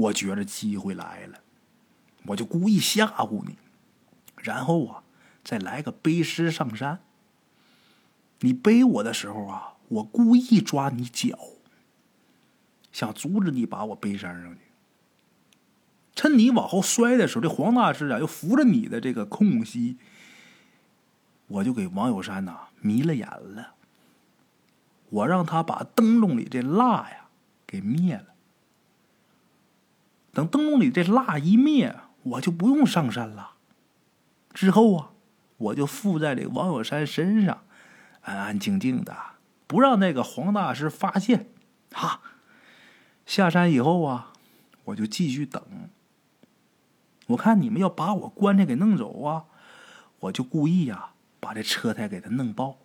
[0.01, 1.41] 我觉着机会来了，
[2.27, 3.57] 我就故意吓唬你，
[4.37, 5.03] 然后啊，
[5.45, 7.01] 再来个背尸上山。
[8.41, 11.39] 你背我的时候啊，我故意抓你脚，
[12.91, 14.61] 想阻止你把我背山上去。
[16.15, 19.97] 趁你往后摔的时候，这黄大师啊又扶着你的这个空隙，
[21.49, 23.75] 我就给王友山呐迷了眼了。
[25.11, 27.29] 我让他把灯笼里这蜡呀
[27.67, 28.30] 给灭了。
[30.41, 33.57] 等灯笼里这蜡一灭，我就不用上山了。
[34.55, 35.11] 之后啊，
[35.59, 37.63] 我就附在这王小山身上，
[38.23, 39.15] 安安静静的，
[39.67, 41.51] 不让那个黄大师发现。
[41.93, 42.23] 哈，
[43.27, 44.33] 下山以后啊，
[44.85, 45.63] 我就继续等。
[47.27, 49.45] 我看你们要把我棺材给弄走啊，
[50.21, 52.79] 我就故意呀把这车胎给他弄爆。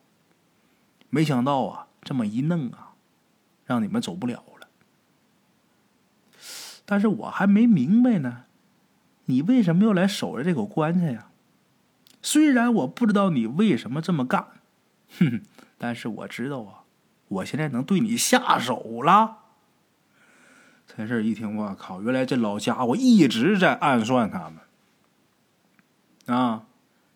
[1.09, 2.95] 没想到啊，这么一弄啊，
[3.63, 4.43] 让你们走不了。
[6.85, 8.43] 但是我还没明白呢，
[9.25, 11.27] 你为什么要来守着这口棺材呀？
[12.21, 14.47] 虽然我不知道你为什么这么干，
[15.19, 15.41] 哼 哼，
[15.77, 16.83] 但是我知道啊，
[17.27, 19.37] 我现在能对你下手了。
[20.87, 26.63] 陈氏一听，我靠，原来这老家伙一直在暗算他们啊！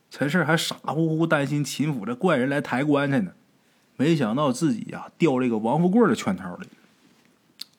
[0.09, 3.33] 陈氏还傻乎乎担心秦府这怪人来抬棺材呢。
[3.95, 6.67] 没想到自己呀掉这个王富贵的圈套里，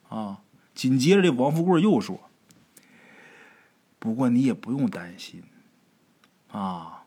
[0.09, 0.39] 啊！
[0.81, 2.19] 紧接着这王富贵又说
[4.01, 5.43] ：“不过你也不用担心，
[6.51, 7.05] 啊，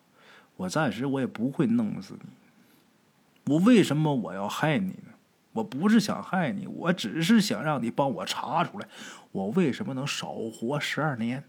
[0.57, 3.51] 我暂时我也不会弄死你。
[3.51, 5.13] 我为什么我要害你呢？
[5.53, 8.87] 我不是想害你，我只是想让你帮我查出来，
[9.31, 11.43] 我为什么能少活十二年。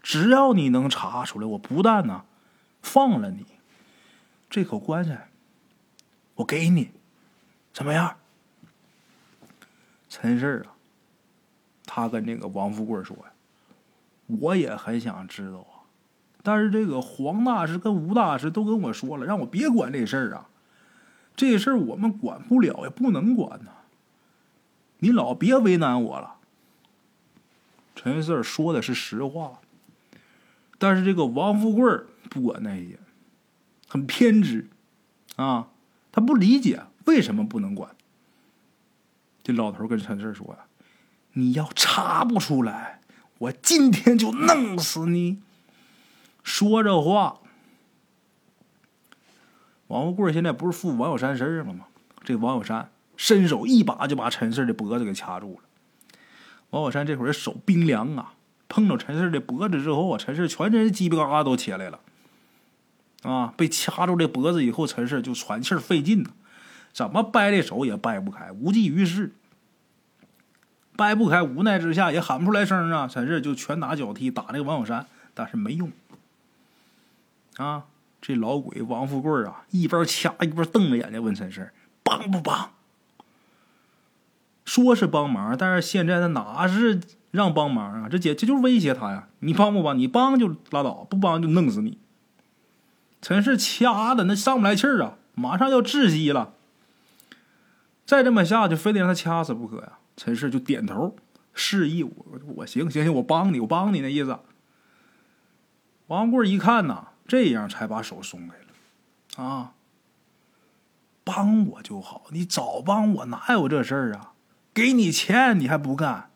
[0.00, 2.24] 只要你能查出来，我不但呢
[2.80, 3.44] 放了你，
[4.48, 5.30] 这口棺材
[6.36, 6.92] 我给你。”
[7.74, 8.18] 怎么样，
[10.08, 10.75] 陈氏啊？
[11.86, 13.32] 他跟那个王富贵说呀
[14.26, 15.86] ：“我也很想知道啊，
[16.42, 20.48] 但是这个黄大师跟吴大师都跟我说了，让我别管这事儿啊。
[21.36, 23.70] 这事儿我们管不了，也不能管呐。
[24.98, 26.34] 你老别为难我了。”
[27.94, 29.60] 陈四说的是实话，
[30.78, 31.84] 但是这个王富贵
[32.28, 32.98] 不管那些，
[33.88, 34.68] 很偏执
[35.36, 35.68] 啊，
[36.12, 36.82] 他不理解。
[37.06, 37.94] 为什么不能管？
[39.44, 40.65] 这老头跟陈四说呀
[41.38, 43.00] ：“你要查不出来，
[43.38, 45.38] 我今天就弄死你。”
[46.42, 47.40] 说这话，
[49.88, 51.86] 王富贵现在不是附王小山身上了吗？
[52.24, 56.26] 这王小山伸手一把就把陈四的脖子给掐住了。
[56.70, 58.32] 王小山这会儿手冰凉啊，
[58.68, 62.00] 碰到陈四的脖子之后啊，陈四全身鸡皮疙瘩都起来了。
[63.22, 66.30] 啊，被掐住这脖子以后，陈四就喘气费劲呢。
[66.92, 69.34] 怎么掰这手也掰不开，无济于事。
[70.96, 73.06] 掰不开，无奈之下也喊不出来声啊！
[73.06, 75.92] 陈氏就拳打脚踢打那个王小山，但是没用。
[77.58, 77.84] 啊，
[78.20, 82.70] 这老鬼王富贵啊，一边掐一边瞪着眼睛问陈氏：“帮不帮？”
[84.64, 88.08] 说是帮忙，但是现在他哪是让帮忙啊？
[88.08, 89.28] 这姐这就是威胁他呀！
[89.40, 89.98] 你帮不帮？
[89.98, 91.98] 你帮就拉倒，不帮就弄死你。
[93.22, 96.52] 陈氏掐的那上不来气儿啊，马上要窒息了。
[98.04, 99.92] 再这么下去，非得让他掐死不可呀！
[100.16, 101.14] 陈氏就点头
[101.52, 102.12] 示意我，
[102.56, 104.38] 我行行行，我帮你，我帮你那意思。
[106.06, 109.44] 王贵一看呐，这样才把手松开了。
[109.44, 109.74] 啊，
[111.24, 114.32] 帮我就好，你早帮我，哪有这事儿啊？
[114.72, 116.30] 给你钱你还不干，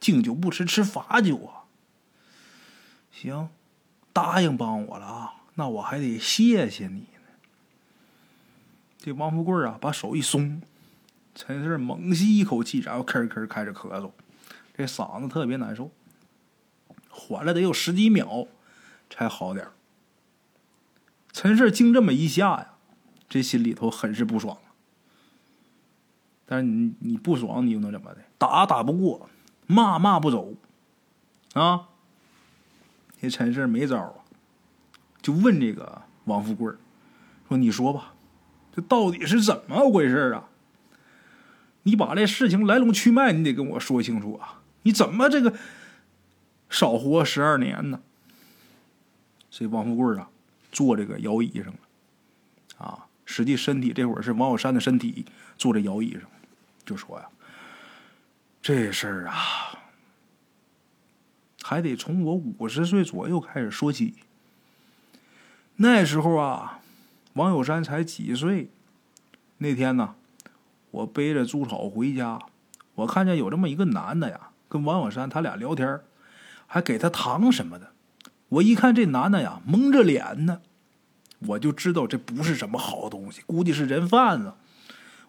[0.00, 1.66] 敬酒不吃吃罚酒啊！
[3.12, 3.48] 行，
[4.12, 7.28] 答应帮我了啊，那我还得谢谢你呢。
[8.98, 10.62] 这王富贵啊，把手一松。
[11.34, 14.10] 陈氏猛吸一口气，然后吭吭开始咳嗽，
[14.76, 15.90] 这嗓子特别难受，
[17.08, 18.46] 缓了得有十几秒
[19.10, 19.66] 才好点
[21.32, 22.74] 陈氏经这么一下呀，
[23.28, 24.56] 这心里头很是不爽。
[26.46, 28.20] 但是你你不爽，你又能怎么的？
[28.38, 29.28] 打打不过，
[29.66, 30.54] 骂骂不走，
[31.54, 31.88] 啊！
[33.20, 34.14] 这陈氏没招啊，
[35.20, 36.72] 就问这个王富贵
[37.48, 38.14] 说：“你说吧，
[38.76, 40.48] 这到底是怎么回事啊？”
[41.84, 44.60] 你把这事情来龙去脉，你得跟我说清楚啊！
[44.82, 45.54] 你怎么这个
[46.68, 48.00] 少活十二年呢？
[49.50, 50.28] 这王富贵啊，
[50.72, 51.78] 坐这个摇椅上了
[52.78, 56.22] 啊，实际身体这会儿是王小山的身体坐在摇椅上，
[56.84, 57.28] 就说呀
[58.60, 59.78] ：“这事儿啊，
[61.62, 64.14] 还得从我五十岁左右开始说起。
[65.76, 66.80] 那时候啊，
[67.34, 68.70] 王小山才几岁？
[69.58, 70.14] 那天呢？”
[70.94, 72.38] 我背着猪草回家，
[72.94, 76.00] 我看见有这么一个男的呀，跟王小山他俩聊天，
[76.68, 77.88] 还给他糖什么的。
[78.48, 80.60] 我一看这男的呀，蒙着脸呢，
[81.40, 84.52] 我就知道这不是什么好东西，估计是人贩子。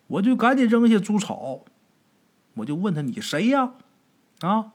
[0.06, 1.62] 我就赶紧扔下猪草，
[2.54, 3.72] 我就问他：“你谁呀？”
[4.42, 4.74] 啊，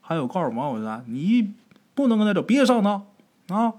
[0.00, 1.52] 还有告诉王小山：“你
[1.96, 3.08] 不能跟他走，别上当
[3.48, 3.74] 啊！”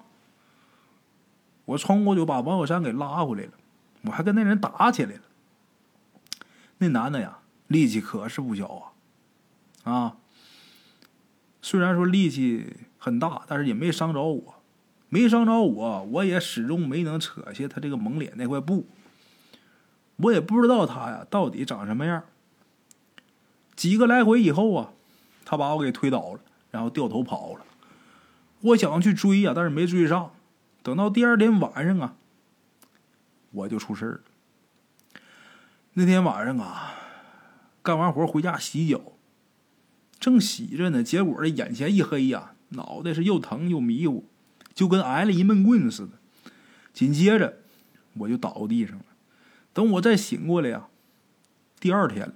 [1.63, 3.51] 我冲过去把王小山给拉回来了，
[4.01, 5.21] 我还跟那人打起来了。
[6.79, 8.93] 那男的呀，力气可是不小
[9.83, 9.91] 啊！
[9.91, 10.17] 啊，
[11.61, 14.55] 虽然说力气很大，但是也没伤着我，
[15.09, 18.87] 没伤着我，我也始终没能扯下他这个蒙脸那块布。
[20.17, 22.23] 我也不知道他呀到底长什么样。
[23.75, 24.91] 几个来回以后啊，
[25.45, 26.39] 他把我给推倒了，
[26.71, 27.65] 然后掉头跑了。
[28.61, 30.31] 我想去追呀，但是没追上。
[30.81, 32.15] 等到第二天晚上啊，
[33.51, 34.21] 我就出事了。
[35.99, 36.95] 那天晚上啊，
[37.83, 39.01] 干完活回家洗脚，
[40.17, 44.23] 正洗着呢，结果这眼前一黑呀，脑袋是又疼又迷糊，
[44.73, 46.13] 就跟挨了一闷棍似的。
[46.93, 47.57] 紧接着
[48.13, 49.03] 我就倒地上了。
[49.73, 50.88] 等我再醒过来呀，
[51.81, 52.35] 第二天了，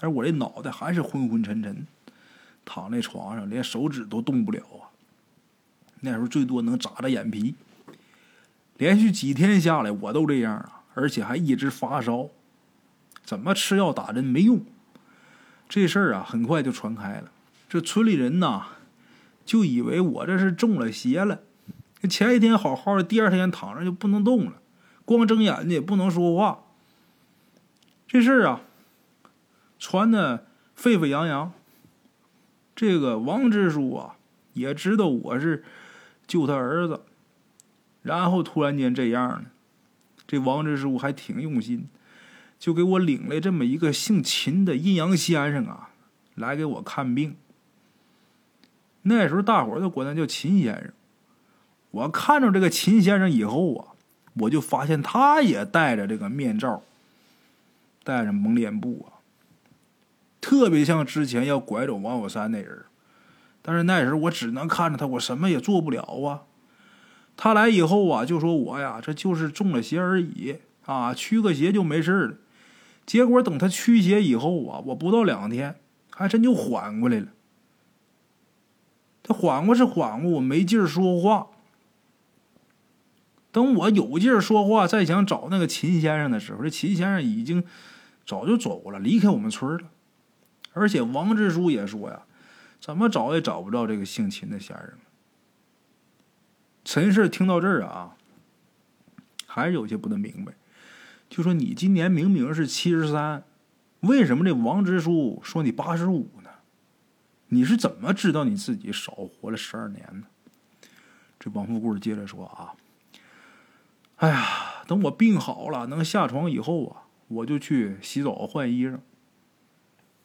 [0.00, 1.86] 而我这脑袋还是昏昏沉沉，
[2.64, 4.88] 躺在床上连手指都动不了啊。
[6.00, 7.56] 那时候最多能眨眨眼皮。
[8.78, 12.30] 连续几天下来，我都这样啊，而且还一直发烧。
[13.24, 14.64] 怎么吃药打针没用？
[15.68, 17.32] 这事儿啊，很快就传开了。
[17.68, 18.66] 这村里人呐，
[19.44, 21.40] 就以为我这是中了邪了。
[22.08, 24.60] 前一天好好的，第二天躺着就不能动了，
[25.06, 26.60] 光睁眼睛也不能说话。
[28.06, 28.60] 这事儿啊，
[29.78, 31.52] 传的沸沸扬扬。
[32.76, 34.16] 这个王支书啊，
[34.52, 35.64] 也知道我是
[36.26, 37.00] 救他儿子，
[38.02, 39.46] 然后突然间这样呢，
[40.26, 41.88] 这王支书还挺用心。
[42.64, 45.90] 就给我领来这么一个姓秦的阴阳先生啊，
[46.34, 47.36] 来给我看病。
[49.02, 50.90] 那时候大伙都管他叫秦先生。
[51.90, 53.92] 我看着这个秦先生以后啊，
[54.38, 56.82] 我就发现他也戴着这个面罩，
[58.02, 59.20] 戴着蒙脸布啊，
[60.40, 62.86] 特别像之前要拐走王小山那人。
[63.60, 66.44] 但是那时候我只能看着他，我什么也做不了啊。
[67.36, 72.36] 他来以后啊，就说我呀，这就是中了邪而已啊，驱个邪就没事了。
[73.06, 75.76] 结果等他驱邪以后啊，我不到两天，
[76.10, 77.28] 还真就缓过来了。
[79.22, 81.48] 他缓过是缓过，我没劲儿说话。
[83.52, 87.64] 等我有劲儿说话，再想找那个秦先生的时候，这秦先生已经
[88.26, 89.90] 早就走了，离开我们村了。
[90.72, 92.22] 而且王支书也说呀，
[92.80, 94.90] 怎么找也找不着这个姓秦的先生。
[96.84, 98.16] 陈氏听到这儿啊，
[99.46, 100.52] 还是有些不能明白。
[101.28, 103.42] 就说你今年明明是七十三，
[104.00, 106.50] 为什么这王支书说你八十五呢？
[107.48, 110.26] 你是怎么知道你自己少活了十二年呢？
[111.38, 112.74] 这王富贵接着说啊，
[114.16, 118.98] 哎呀，等我病好了，能下床以后啊，我就去洗澡换衣裳。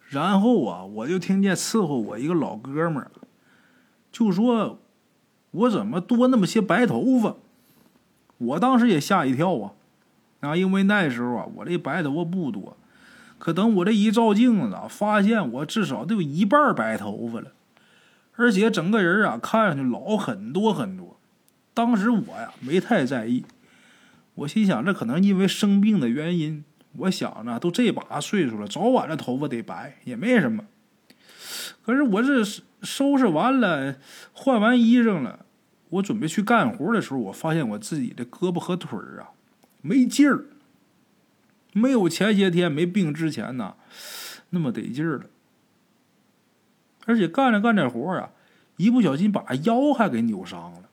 [0.07, 3.11] 然后啊，我就听见伺候我一个老哥们儿，
[4.11, 4.79] 就说
[5.51, 7.35] 我怎么多那么些白头发？
[8.37, 9.73] 我当时也吓一跳啊。
[10.41, 12.77] 啊，因为那时候啊，我这白头发不多，
[13.37, 17.51] 可等我这一照镜子，发现我至少得有一半白头发了，
[18.35, 21.17] 而且整个人啊，看上去老很多很多。
[21.73, 23.45] 当时我呀，没太在意，
[24.35, 26.63] 我心想这可能因为生病的原因。
[26.97, 30.65] 我想呢，都这把岁数了，早晚这头发得白也没什么。
[31.85, 32.43] 可是我这
[32.81, 33.95] 收拾完了，
[34.33, 35.45] 换完衣裳了，
[35.89, 39.29] 我准备去干活的时候，我发现我自己的胳膊和腿儿啊。
[39.81, 40.45] 没劲儿，
[41.73, 43.75] 没有前些天没病之前呢，
[44.49, 45.25] 那么得劲儿了。
[47.05, 48.31] 而且干着干着活啊，
[48.77, 50.89] 一不小心把腰还给扭伤了。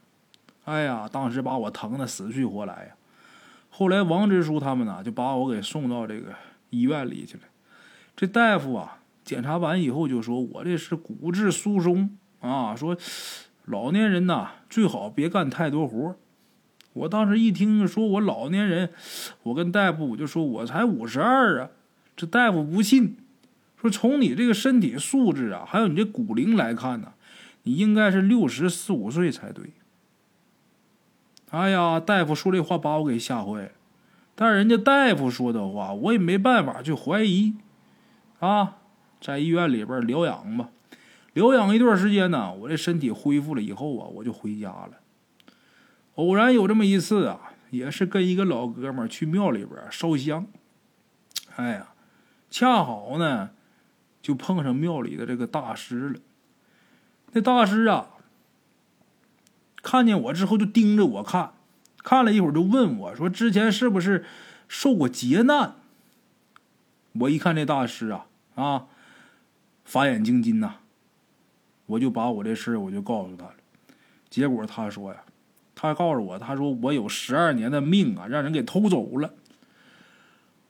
[0.65, 2.95] 哎呀，当时把我疼的死去活来呀。
[3.71, 6.35] 后来王支书他们呢，就把我给送到这个
[6.71, 7.43] 医院里去了。
[8.17, 12.97] 这大夫啊，检查完以后就说我这是骨质疏松啊，说
[13.67, 16.17] 老年人呐，最好别干太多活。
[16.97, 18.91] 我当时一听说我老年人，
[19.43, 21.69] 我跟大夫我就说我才五十二啊，
[22.17, 23.17] 这大夫不信，
[23.79, 27.13] 说从你这个身体素质啊，还有你这骨龄来看呢，
[27.65, 29.73] 你应该是六十四五岁才对。
[31.51, 33.71] 哎呀，大夫说这话把我给吓坏了，
[34.35, 37.55] 但是人家大夫说的话，我也没办法去怀疑，
[38.41, 38.79] 啊，
[39.21, 40.71] 在医院里边疗养吧，
[41.35, 44.93] 疗养一段时间呢，我这身体恢复了以后啊，我就回家了。
[46.17, 50.47] 偶然有这么一次啊，也是跟一个老哥们去庙里边烧香。
[51.57, 51.89] 哎呀，
[52.51, 53.51] 恰好呢，
[54.21, 56.21] 就碰上庙里的这个大师了。
[57.33, 58.09] 那大师啊，
[59.83, 61.53] 看见我之后就盯着我看，
[61.99, 64.25] 看了一会儿就问我说：“之前是不是
[64.69, 65.75] 受过劫难？”
[67.21, 68.87] 我一看这大师啊，啊，
[69.85, 70.77] 法眼晶金呐，
[71.85, 73.55] 我就把我这事我就告诉他了。
[74.31, 75.23] 结果他说呀。
[75.77, 79.35] 他告诉我，他说我有十二年的命啊，让人给偷走了。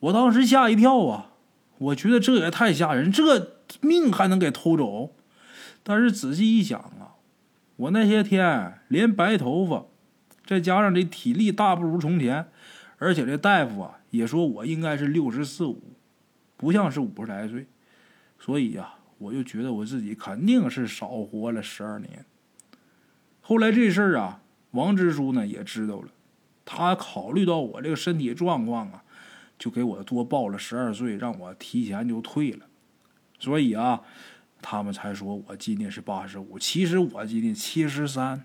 [0.01, 1.31] 我当时吓一跳啊！
[1.79, 5.13] 我觉得这也太吓人，这命还能给偷走？
[5.83, 7.17] 但是仔细一想啊，
[7.77, 9.87] 我那些天连白头发，
[10.45, 12.49] 再加上这体力大不如从前，
[12.99, 15.95] 而且这大夫啊也说我应该是六十四五，
[16.57, 17.67] 不像是五十来岁，
[18.39, 22.25] 所以呀，我就觉得我自己肯定是少活了十二年。
[23.41, 24.41] 后来这事儿啊，
[24.77, 26.09] 王支书呢也知道了，
[26.65, 29.03] 他考虑到我这个身体状况啊。
[29.59, 32.67] 就给我多报了十二岁，让我提前就退了，
[33.39, 34.03] 所以啊，
[34.61, 38.45] 他们才说我今年是八十五，其实我今年七十三。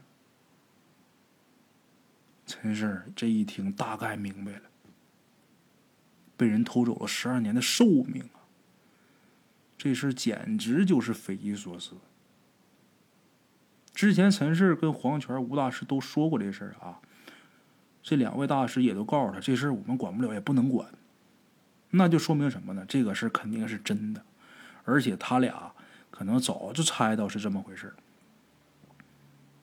[2.45, 4.61] 陈氏这一听，大概明白了，
[6.37, 8.47] 被人偷走了十二年的寿命啊！
[9.77, 11.97] 这事简直就是匪夷所思。
[14.01, 16.97] 之前陈氏跟黄泉、吴大师都说过这事儿啊，
[18.01, 20.89] 这两位大师也都告诉他，这事儿我们管不了，也不能管。
[21.91, 22.83] 那就说明什么呢？
[22.87, 24.23] 这个事肯定是真的，
[24.85, 25.71] 而且他俩
[26.09, 27.93] 可能早就猜到是这么回事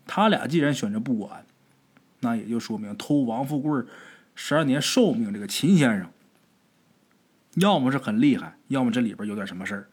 [0.06, 1.44] 他俩既然选择不管，
[2.20, 3.82] 那也就说明偷王富贵
[4.36, 6.08] 十二年寿命这个秦先生，
[7.54, 9.88] 要么是很厉害，要么这里边有点什么事儿。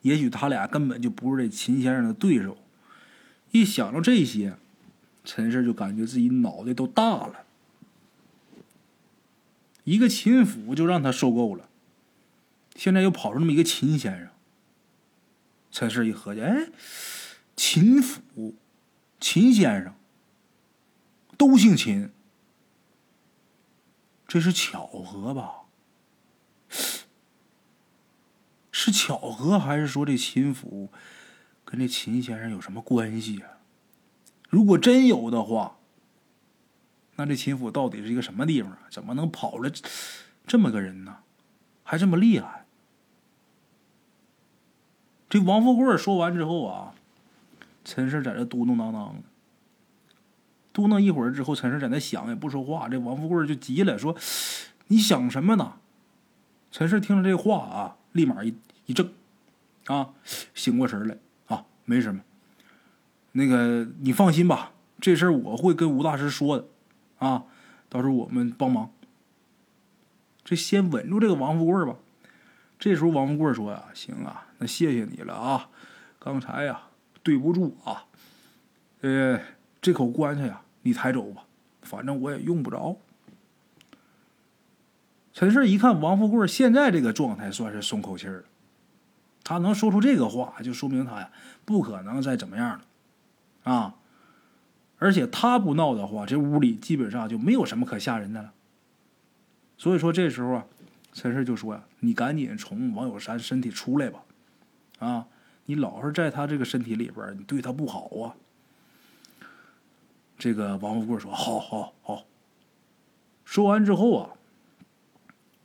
[0.00, 2.56] 也许他俩根本就不是这秦先生的对手。
[3.50, 4.56] 一想到这些，
[5.24, 7.44] 陈氏就感觉自己脑袋都大了。
[9.84, 11.68] 一个秦府就让他受够了，
[12.76, 14.28] 现在又跑出那么一个秦先生。
[15.70, 16.68] 陈氏一合计，哎，
[17.56, 18.54] 秦府，
[19.20, 19.94] 秦先生，
[21.36, 22.10] 都姓秦，
[24.26, 25.62] 这是巧合吧？
[28.70, 30.90] 是巧合，还是说这秦府
[31.70, 33.60] 跟这秦先生有什么关系啊？
[34.48, 35.74] 如果真有的话。
[37.16, 38.78] 那这秦府到底是一个什么地方啊？
[38.90, 39.68] 怎么能跑了
[40.46, 41.18] 这么个人呢？
[41.82, 42.64] 还这么厉害？
[45.28, 46.94] 这王富贵说完之后啊，
[47.84, 49.10] 陈氏在这嘟嘟囔囔，
[50.72, 52.88] 嘟囔一会儿之后，陈氏在那想也不说话。
[52.88, 54.16] 这王富贵就急了，说
[54.88, 55.74] ：“你想什么呢？”
[56.72, 58.54] 陈氏听了这话啊，立马一
[58.86, 59.10] 一怔，
[59.86, 60.14] 啊，
[60.54, 61.18] 醒过神来，
[61.88, 62.20] 没什么。
[63.32, 66.66] 那个你放心吧，这事儿我会跟吴大师说的。
[67.16, 67.44] 啊，
[67.88, 68.90] 到时候我们帮忙。
[70.44, 71.96] 这先稳住这个王富贵吧。
[72.78, 75.70] 这时候王富贵说呀：“行啊，那谢谢你了啊，
[76.18, 76.82] 刚才呀
[77.22, 78.04] 对不住啊。
[79.00, 79.40] 呃，
[79.80, 81.44] 这口棺材呀你抬走吧，
[81.80, 82.98] 反正我也用不着。”
[85.32, 88.44] 陈氏一看王富贵现在这个状态，算是松口气儿了。
[89.48, 91.30] 他能说出这个话，就说明他呀
[91.64, 93.94] 不可能再怎么样了啊。
[94.98, 98.52] 而且他不闹的话，这屋里基本上就没有什么可吓人的了。
[99.78, 100.66] 所以说这时候啊，
[101.14, 104.22] 陈氏就说呀：“你赶紧从王友山身体出来吧，
[104.98, 105.26] 啊，
[105.64, 108.36] 你老是在他这个身体里边，你对他不好啊。”
[110.36, 112.26] 这个王富贵说：“好好好。”
[113.46, 114.30] 说完之后啊，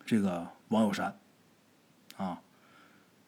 [0.05, 1.19] 这个王友山
[2.15, 2.39] 啊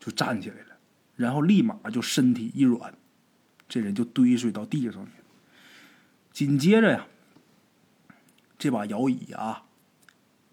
[0.06, 0.78] 就站起来了，
[1.16, 2.94] 然后立马就身体一软，
[3.68, 5.12] 这人就堆睡到地上去。
[6.32, 7.08] 紧接着呀，
[8.56, 9.64] 这把摇椅啊，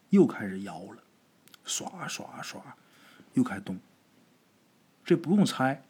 [0.08, 1.02] 又开始摇了，
[1.64, 2.62] 刷刷刷，
[3.34, 3.78] 又开动。
[5.04, 5.82] 这不用猜，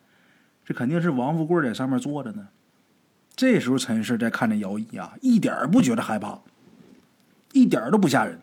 [0.64, 2.48] 这肯定是王富贵在上面坐着呢。
[3.36, 6.40] 这时候陈氏在看这摇椅啊，一点不觉得害怕，
[7.52, 8.40] 一点都不吓人。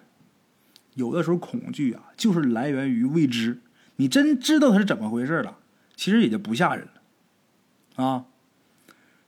[0.93, 3.59] 有的时候恐惧啊，就是来源于未知。
[3.99, 5.57] 你真知道他是怎么回事了，
[5.93, 6.87] 其实也就不吓人
[7.97, 8.25] 了，啊。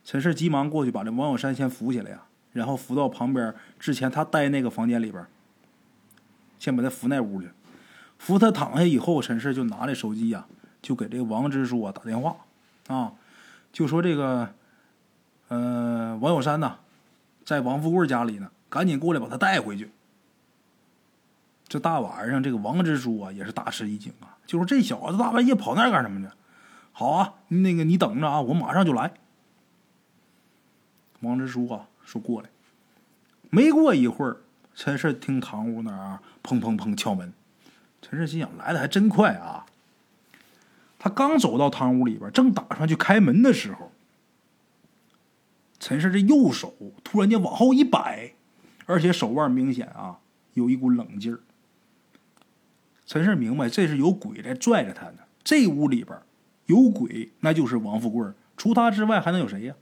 [0.02, 5.24] 陈氏急忙过去把这王小山先扶起来呀，然后扶到旁边之前他待那个房间里边，
[6.58, 7.50] 先把他扶那屋去。
[8.18, 10.46] 扶他躺下以后，陈氏就拿着手机呀，
[10.80, 12.34] 就给这个王支书啊打电话，
[12.86, 13.12] 啊，
[13.74, 14.54] 就说这个，
[15.48, 16.78] 呃，王小山呐，
[17.44, 19.90] 在王富贵家里呢，赶紧过来把他带回去。
[21.68, 26.30] 这大晚上，这个王支书啊也是大吃一惊啊，就说这小子大半夜跑那干什么呢？
[26.92, 29.14] 好啊，那个你等着啊，我马上就来。
[31.20, 32.50] 王支书啊，说过来。
[33.48, 34.42] 没过一会儿，
[34.74, 37.32] 陈氏听堂屋那儿砰砰砰敲门。
[38.02, 39.64] 陈氏心想，来的还真快啊！
[40.98, 43.90] 他刚走到堂屋里边，正打算去开门的时候，
[45.80, 48.34] 陈氏这右手突然间往后一摆，
[48.84, 50.18] 而且手腕明显啊
[50.52, 51.40] 有一股冷劲儿。
[53.12, 55.18] 陈氏明白，这是有鬼在拽着他呢。
[55.44, 56.18] 这屋里边
[56.64, 59.74] 有鬼，那就是王富贵，除他之外还能有谁呀？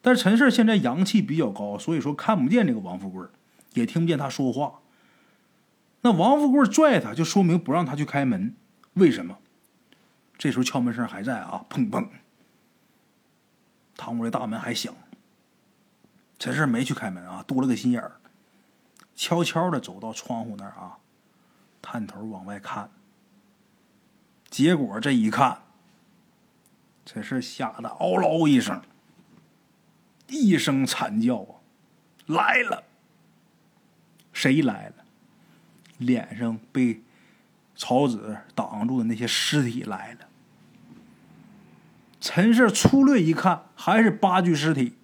[0.00, 3.26] 但是陈氏现在阳气比较高，所以说看不见这个王富贵，
[3.74, 4.80] 也听不见他说话。
[6.00, 8.54] 那王富贵拽他，就说明不让他去开门。
[8.94, 9.36] 为什么？
[10.38, 12.08] 这时候敲门声还在啊，砰砰。
[13.98, 14.94] 堂屋的大门还响。
[16.38, 18.12] 陈氏没去开门啊，多了个心眼儿，
[19.14, 20.96] 悄悄的走到窗户那儿啊，
[21.84, 22.88] 探头往外看。
[24.48, 25.58] 结果这一看，
[27.04, 28.80] 陈氏吓得嗷唠一声，
[30.28, 31.60] 一声惨叫啊，
[32.24, 32.84] 来了！
[34.32, 35.04] 谁来了？
[35.98, 37.02] 脸上被
[37.76, 40.20] 草纸挡住的那些尸体来了。
[42.18, 44.94] 陈氏粗略一看，还是八具尸体，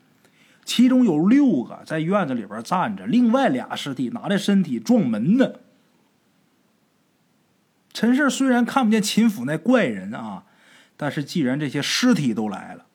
[0.64, 5.52] 其中有六个在院子里边站着，另外俩尸体拿着身体撞门呢。
[7.92, 10.44] 陈氏虽然看不见秦府那怪人啊，
[10.96, 12.86] 但是既然这些尸体都来了，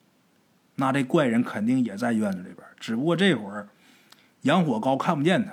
[0.76, 3.68] 那这怪人肯定也在院子里边，只不过这会儿
[4.42, 5.52] 杨火高，看不见他。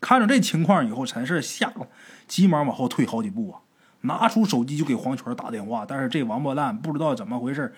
[0.00, 1.88] 看着这情况以后，陈氏吓得
[2.26, 3.60] 急忙往后退好几步啊，
[4.02, 5.86] 拿出手机就给黄泉打电话。
[5.86, 7.72] 但是这王八蛋不知道怎么回事，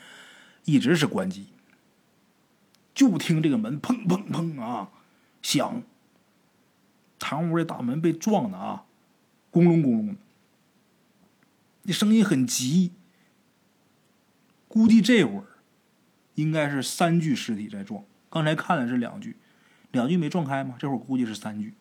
[0.65, 1.49] 一直是关机。
[2.95, 4.89] 就听这个门砰砰砰啊
[5.43, 5.83] 响，
[7.19, 8.85] 堂屋的大门被撞的啊，
[9.53, 10.15] 咣隆咣隆的，
[11.85, 12.93] 那声音很急。
[14.67, 15.47] 估计这会儿
[16.35, 19.37] 应该是三具尸体在撞，刚才看的是两具，
[19.93, 20.75] 两具没撞开吗？
[20.79, 21.75] 这会儿估计是三具。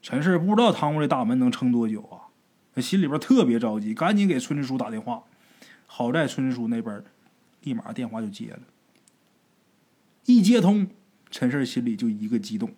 [0.00, 2.32] 陈氏不知道堂屋的大门能撑多久啊，
[2.74, 5.24] 他心里边特别着急，赶紧给村支书打电话。
[5.86, 7.04] 好在村支书那边
[7.60, 8.62] 立马电话就接了，
[10.24, 10.88] 一接通，
[11.30, 12.74] 陈氏心里就一个激动，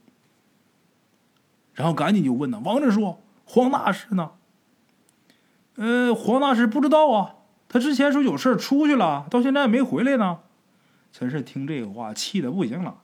[1.73, 4.33] 然后赶紧就问呢：“王支书，黄大师呢
[5.77, 7.35] ？”“呃，黄大师不知道啊，
[7.69, 10.39] 他之前说有事出去了，到现在没回来呢。”
[11.13, 12.97] 陈氏听这个话，气的不行了，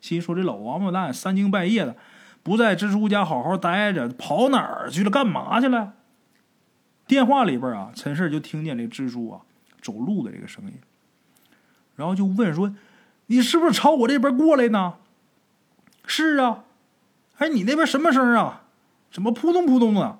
[0.00, 1.96] 心说：“这老王八蛋三更半夜的。”
[2.42, 5.10] 不在蜘蛛家好好待着，跑哪儿去了？
[5.10, 5.92] 干嘛去了？
[7.06, 9.42] 电话里边啊，陈氏就听见这蜘蛛啊
[9.80, 10.72] 走路的这个声音，
[11.94, 12.74] 然后就问说
[13.26, 14.94] ：“你是不是朝我这边过来呢
[16.04, 16.64] ？”“是啊。
[17.38, 18.64] ”“哎，你那边什么声啊？
[19.10, 20.18] 怎么扑通扑通的？”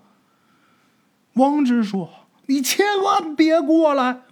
[1.35, 2.11] 王直说
[2.47, 4.23] ：“你千万别过来。”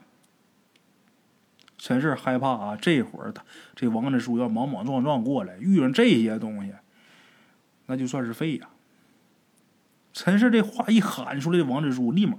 [1.78, 3.42] 陈氏害怕啊，这会儿他
[3.74, 6.74] 这王支书要莽莽撞撞过来，遇上这些东西。
[7.86, 8.68] 那就算是废呀！
[10.12, 12.36] 陈氏这话一喊出来，王支书立马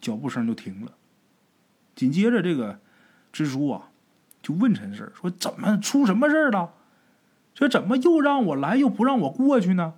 [0.00, 0.92] 脚步声就停了。
[1.94, 2.80] 紧接着，这个
[3.30, 3.90] 支书啊
[4.40, 6.72] 就问陈氏说：“怎么出什么事了？
[7.54, 9.94] 这怎么又让我来，又不让我过去呢？”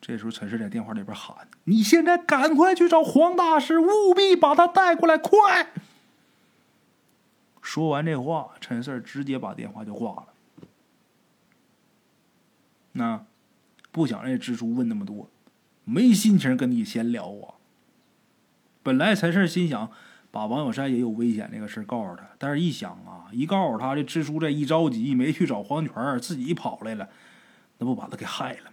[0.00, 5.72] 这时候，陈氏在电话里边喊：“你现在赶快去找黄大师，务必把他带过来，快！”
[7.62, 10.26] 说完这话，陈氏直接把电话就挂了。
[12.92, 13.24] 那。
[13.92, 15.28] 不想让蜘蛛问那么多，
[15.82, 17.58] 没心情跟你闲聊啊。
[18.84, 19.90] 本来陈氏心想
[20.30, 27.08] 把王小山也有危险这个事告诉他，但是一想啊，一告诉他这蜘蛛这一着急没去找黄泉，自己跑来了，
[27.78, 28.69] 那不把他给害了？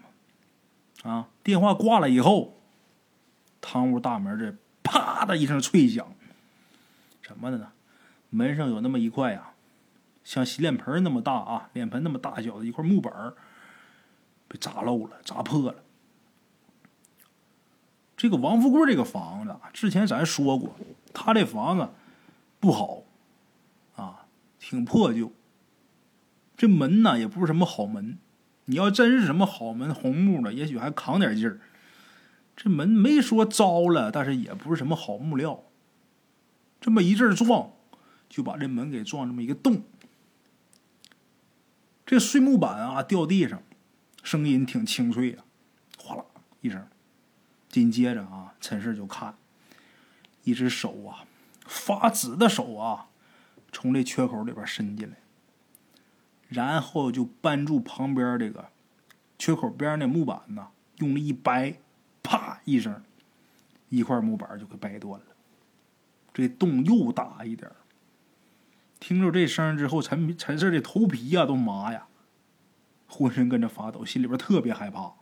[1.03, 1.27] 啊！
[1.43, 2.57] 电话挂了以后，
[3.61, 6.13] 堂屋大门这啪的一声脆响，
[7.21, 7.71] 什么的呢？
[8.29, 9.53] 门上有那么一块啊，
[10.23, 13.33] 像洗脸盆那么大啊，脸盆那么大小的一块木板。
[14.49, 15.83] 被砸漏了，砸破了。
[18.15, 20.73] 这个王富贵这个房子，之前咱说过，
[21.13, 21.89] 他这房子
[22.57, 23.03] 不好
[23.97, 24.25] 啊，
[24.57, 25.33] 挺破旧。
[26.55, 28.17] 这门呢，也不是什么好门。
[28.69, 31.59] 你要真是什么好门，红木的，也许还扛点劲儿。
[32.55, 35.63] 这门没说糟了，但是也不是什么好木料。
[36.81, 37.71] 这么一阵撞，
[38.27, 39.83] 就把这门给撞这么一个洞。
[42.05, 43.61] 这碎木板啊，掉地上。
[44.21, 45.43] 声音挺清脆的，
[45.97, 46.25] 哗啦
[46.59, 46.85] 一声。
[47.69, 49.35] 紧接着啊，陈氏就看
[50.43, 51.23] 一只手啊，
[51.65, 53.07] 发紫的手啊，
[53.71, 55.15] 从这缺口里边伸进来，
[56.47, 58.69] 然后就搬住旁边这个
[59.37, 60.67] 缺口边那木板呢，
[60.97, 61.79] 用力一掰，
[62.23, 63.03] 啪一声，
[63.89, 65.25] 一块木板就给掰断了。
[66.33, 67.69] 这洞又大一点
[68.99, 72.07] 听着这声之后，陈陈四的头皮呀都麻呀。
[73.09, 75.13] 浑身跟着发抖，心里边特别害怕。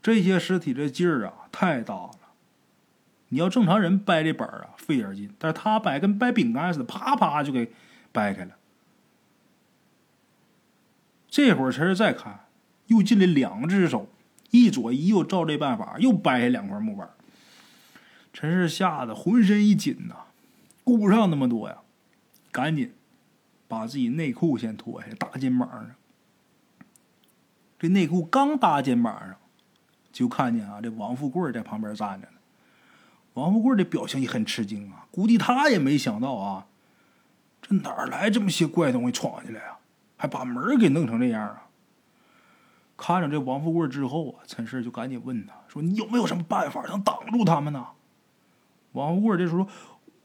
[0.00, 2.12] 这些尸体这劲儿啊，太大了。
[3.30, 7.72] 你要正常人掰这板啊，费点劲，但是他掰跟掰饼干似的，啪啪就给
[8.12, 8.56] 掰开了。
[11.34, 12.46] 这会儿陈是再看，
[12.86, 14.08] 又进来两只手，
[14.52, 17.10] 一左一右，照这办法又掰下两块木板。
[18.32, 20.14] 陈氏吓得浑身一紧呐，
[20.84, 21.78] 顾不上那么多呀，
[22.52, 22.94] 赶紧
[23.66, 25.90] 把自己内裤先脱下，搭肩膀上。
[27.80, 29.34] 这内裤刚搭肩膀上，
[30.12, 32.38] 就看见啊，这王富贵在旁边站着呢。
[33.32, 36.68] 王富贵的表情也很吃惊啊，估计他也没想到啊，
[37.60, 39.73] 这哪来这么些怪东西闯进来啊，
[40.24, 41.66] 还把门给弄成这样啊！
[42.96, 47.88] 看着这王富贵之后啊，陈氏就赶紧问他说：“你有没有什么办法能挡住他们呢？”
[48.92, 49.68] 王富贵这时候说：“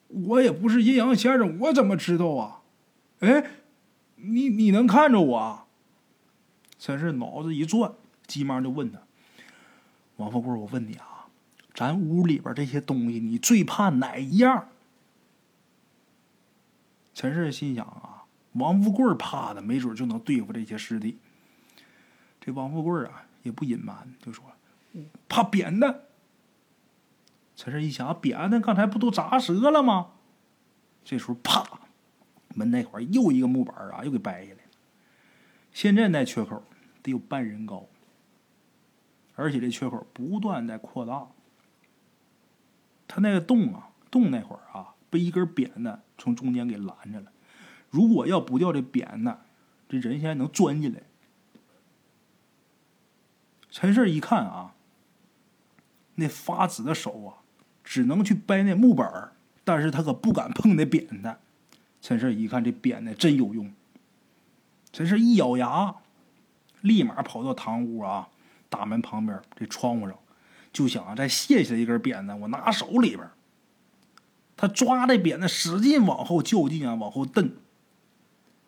[0.08, 2.62] 我也不是阴阳先生，我怎么知道啊？”
[3.20, 3.44] 哎，
[4.16, 5.66] 你你能看着我？
[6.80, 7.92] 陈氏脑子一转，
[8.26, 9.00] 急忙就问他
[10.16, 11.28] ：“王富贵，我问你啊，
[11.74, 14.70] 咱屋里边这些东西，你最怕哪一样？”
[17.14, 18.09] 陈氏心想啊，
[18.60, 21.18] 王富贵怕的，没准就能对付这些师弟。
[22.40, 24.46] 这王富贵啊，也不隐瞒，就说
[25.28, 26.02] ：“怕扁担。”
[27.56, 30.12] 陈胜一想，扁担刚才不都砸折了吗？
[31.04, 31.64] 这时候，啪，
[32.56, 34.60] 门那块又一个木板啊，又给掰下来。
[35.74, 36.64] 现在那缺口
[37.02, 37.88] 得有半人高，
[39.36, 41.28] 而且这缺口不断在扩大。
[43.08, 47.32] 他那个洞啊，洞那会儿啊，被一根扁担从中间给拦着了。
[47.90, 49.40] 如果要不掉这扁担，
[49.88, 51.02] 这人现在能钻进来。
[53.72, 54.74] 陈氏一看啊，
[56.16, 57.38] 那发紫的手啊，
[57.84, 59.32] 只能去掰那木板
[59.64, 61.40] 但是他可不敢碰那扁担。
[62.02, 63.72] 陈氏一看这扁担真有用，
[64.92, 65.96] 陈氏一咬牙，
[66.82, 68.30] 立马跑到堂屋啊，
[68.70, 70.18] 大门旁边这窗户上，
[70.72, 73.28] 就想再卸下一根扁担，我拿手里边。
[74.58, 77.52] 他抓这扁担使劲往后较劲啊，往后蹬。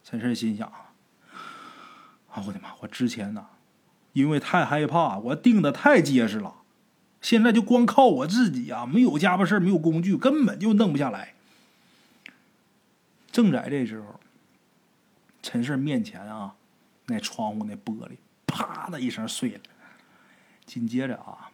[0.03, 2.73] 陈氏心想啊，我的妈！
[2.81, 3.47] 我之前呢？
[4.13, 6.55] 因为太害怕，我定的太结实了。
[7.21, 11.35] 现在就光靠我自己啊，没有家伙事没有工具，根本就弄不下来。
[13.31, 14.19] 正在这时候，
[15.41, 16.55] 陈氏面前啊，
[17.05, 19.61] 那窗户那玻璃啪的一声碎了。
[20.65, 21.51] 紧接着啊，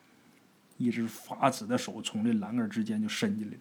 [0.78, 3.60] 一只发紫的手从这栏杆之间就伸进来了。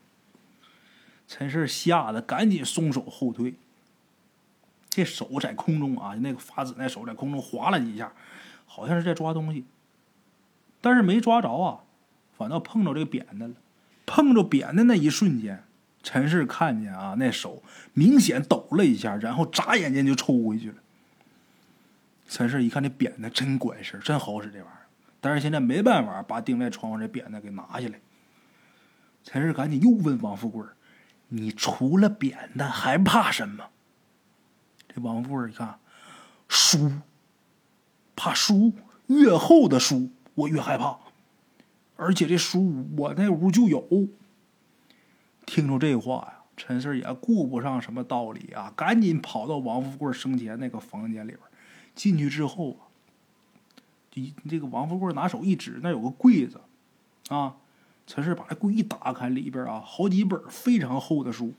[1.29, 3.55] 陈氏吓得赶紧松手后退。
[4.97, 8.11] 这手在空中啊，那个发紫那手在空中划了几下。
[8.69, 9.65] 好像是在抓东西，
[10.81, 11.81] 但是没抓着啊，
[12.37, 13.55] 反倒碰着这个扁担了。
[14.05, 15.65] 碰着扁担那一瞬间，
[16.03, 17.63] 陈氏看见啊，那手
[17.95, 20.77] 明显抖了一下，然后眨眼间就抽回去了。
[22.29, 24.87] 陈氏一看这扁担真管事真好使这玩意儿，
[25.21, 28.01] 但是现在没办法把钉在窗户这扁担给拿下来。
[29.23, 30.63] 陈氏赶紧又问王富贵
[31.29, 33.71] ：“你除了扁担还怕什么？”
[34.97, 35.79] 这王富贵一看，
[36.49, 36.91] 书。
[38.19, 38.73] 怕书
[39.09, 40.97] 越厚的书我越害怕，
[41.97, 43.87] 而且这书我那屋就有。
[45.45, 51.41] 听着这话呀，陈四也顾不上什么道理啊，赶紧跑到王富贵生前那个房间里边。
[51.95, 52.89] 进去之后啊，
[54.15, 56.63] 一这个王富贵拿手一指，那有个柜子
[57.29, 57.57] 啊。
[58.07, 61.53] 陈四把这柜一打开，里边啊好几本非常厚的书，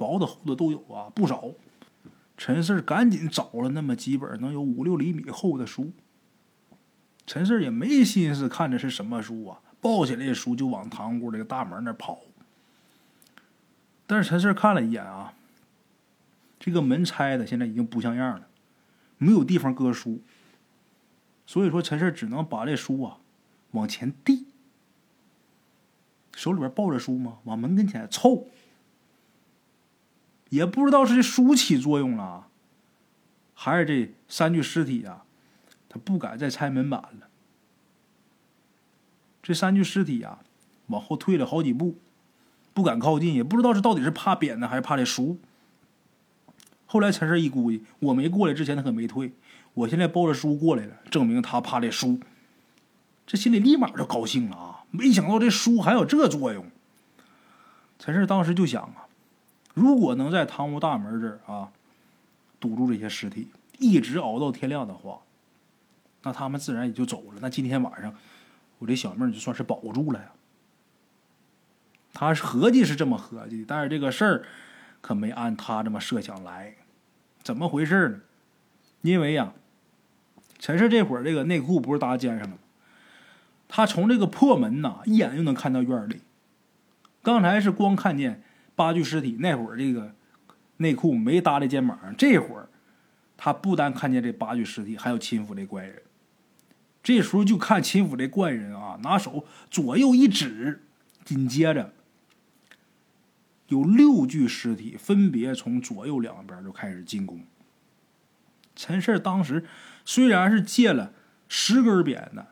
[0.00, 1.50] 薄的厚的都有啊，不少。
[2.38, 5.92] 陈四赶紧找了那么几本能有五六厘米厚的书。
[7.26, 12.20] 陈四也没心思看这是什么书啊，抱起来书就往堂屋这个大门那跑。
[14.06, 15.34] 但是陈四看了一眼啊，
[16.58, 18.48] 这个门拆的现在已经不像样了，
[19.18, 20.22] 没有地方搁书。
[21.46, 23.18] 所以说陈四只能把这书啊
[23.72, 24.46] 往前递，
[26.34, 28.48] 手里边抱着书嘛，往门跟前凑。
[30.50, 32.46] 也不知道是书起作用了，
[33.54, 35.24] 还是这三具尸体啊，
[35.88, 37.28] 他不敢再拆门板了。
[39.42, 40.38] 这三具尸体呀，
[40.88, 41.96] 往后退了好几步，
[42.74, 45.38] 不敢靠近，也不知道是到底是怕扁呢还是怕这书。
[46.86, 49.32] 后来陈氏一估计，我没过来之前他可没退，
[49.74, 52.20] 我现在抱着书过来了，证明他怕这书。
[53.26, 54.84] 这心里立马就高兴了啊！
[54.90, 56.68] 没想到这书还有这作用。
[58.00, 59.06] 陈氏当时就想啊。
[59.74, 61.70] 如果能在堂屋大门这儿啊
[62.58, 63.48] 堵住这些尸体，
[63.78, 65.20] 一直熬到天亮的话，
[66.22, 67.38] 那他们自然也就走了。
[67.40, 68.14] 那今天晚上
[68.78, 70.32] 我这小命就算是保住了呀。
[72.12, 74.44] 他合计是这么合计，但是这个事儿
[75.00, 76.74] 可没按他这么设想来。
[77.42, 78.20] 怎么回事呢？
[79.02, 79.52] 因为呀，
[80.58, 82.58] 陈氏这会儿这个内裤不是搭肩上了吗？
[83.68, 86.20] 他从这个破门呐，一眼就能看到院里。
[87.22, 88.42] 刚才是光看见。
[88.80, 90.14] 八具尸体那会儿，这个
[90.78, 92.16] 内裤没搭在肩膀上。
[92.16, 92.70] 这会儿，
[93.36, 96.00] 他不单看见这八具尸体，还有秦府这怪人。
[97.02, 100.82] 这时候就看秦府这怪人啊，拿手左右一指，
[101.26, 101.92] 紧接着
[103.68, 107.44] 有六具尸体分别从左右两边就开始进攻。
[108.74, 109.66] 陈氏当时
[110.06, 111.12] 虽然是借了
[111.48, 112.46] 十根鞭子，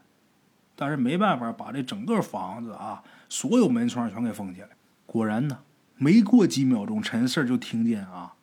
[0.76, 4.68] 但是没办法把这整个房子啊，所有门窗全给封起来。
[5.07, 5.61] 果然呢，
[5.99, 8.34] 没过几秒钟，陈四就听见啊，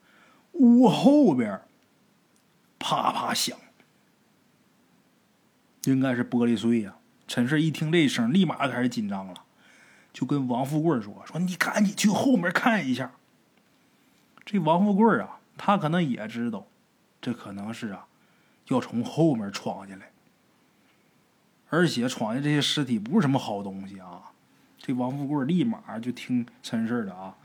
[0.52, 1.62] 屋后边
[2.78, 3.58] 啪啪响，
[5.86, 6.98] 应该是玻璃碎呀。
[7.28, 9.34] 陈四一听这声，立马开始紧张了，
[10.14, 13.14] 就跟王富贵说：“说你赶紧去后面看一下。”
[14.46, 16.68] 这王富贵啊，他可能也知道，
[17.20, 18.06] 这可能是啊，
[18.68, 20.12] 要从后面闯进来。
[21.70, 24.32] 而且闯进这些尸体不是什么好东西啊！
[24.78, 27.36] 这王富贵立马就听陈氏的啊，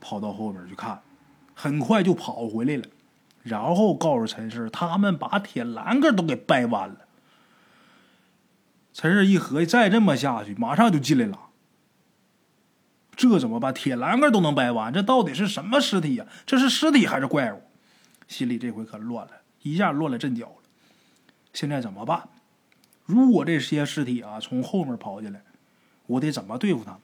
[0.00, 1.00] 跑到后边去看，
[1.54, 2.84] 很快就跑回来了，
[3.42, 6.96] 然后告诉陈氏，他们把铁栏杆都给掰弯了。
[8.92, 11.38] 陈氏一合计，再这么下去，马上就进来了。
[13.14, 13.72] 这怎么办？
[13.72, 16.26] 铁栏杆都能掰弯，这到底是什么尸体呀？
[16.44, 17.62] 这是尸体还是怪物？
[18.28, 19.32] 心里这回可乱了，
[19.62, 20.56] 一下乱了阵脚了。
[21.52, 22.28] 现在怎么办？
[23.04, 25.40] 如果这些尸体啊从后面跑进来，
[26.06, 27.00] 我得怎么对付他们？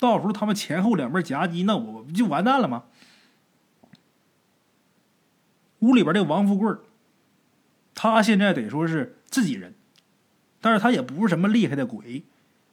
[0.00, 2.84] 到时候他们前后两边夹击，那我不就完蛋了吗？
[5.80, 6.74] 屋里边这王富贵
[7.94, 9.74] 他现在得说是自己人，
[10.60, 12.24] 但是他也不是什么厉害的鬼，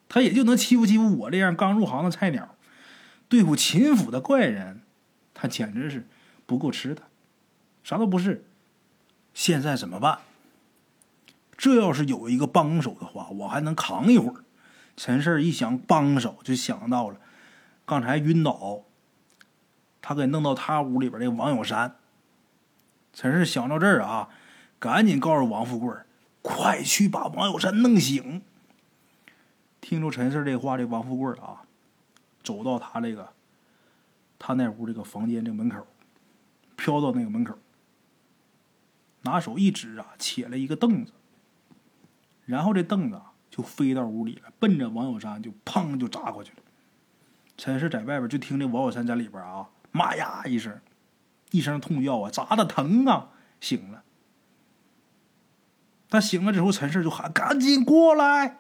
[0.10, 2.56] 他也就能欺负欺负我这样刚入行的菜鸟。
[3.30, 4.82] 对付秦府的怪人，
[5.34, 6.08] 他简直是
[6.46, 7.04] 不够吃的，
[7.84, 8.46] 啥都不是。
[9.34, 10.20] 现在怎么办？
[11.58, 14.44] 这要是有一个帮手的话，我还能扛一会儿。
[14.98, 17.18] 陈氏一想帮手，就想到了
[17.86, 18.84] 刚才晕倒，
[20.02, 21.96] 他给弄到他屋里边的王友山。
[23.14, 24.30] 陈氏想到这儿啊，
[24.80, 25.96] 赶紧告诉王富贵
[26.42, 28.42] 快去把王友山弄醒。”
[29.80, 31.62] 听着陈氏这话，这王富贵啊，
[32.44, 33.32] 走到他这个
[34.40, 35.86] 他那屋这个房间这门口，
[36.76, 37.58] 飘到那个门口，
[39.22, 41.14] 拿手一指啊，起了一个凳子。
[42.46, 43.22] 然后这凳子
[43.58, 46.58] 就飞到屋里了，奔着王小山就砰就砸过去了。
[47.58, 50.80] 陈氏在外边就听这王小山在里边啊，妈呀一声，
[51.50, 54.04] 一声痛叫啊，砸的疼啊，醒了。
[56.08, 58.60] 他醒了之后，陈氏就喊：“赶紧过来！”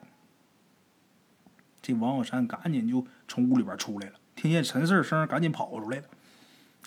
[1.80, 6.06] 这王小山赶紧就从屋里边出来了，听见陈氏声，赶紧跑出来了。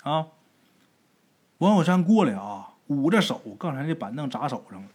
[0.03, 0.27] 啊，
[1.59, 4.89] 王小山过来啊，捂着手，刚才那板凳砸手上了，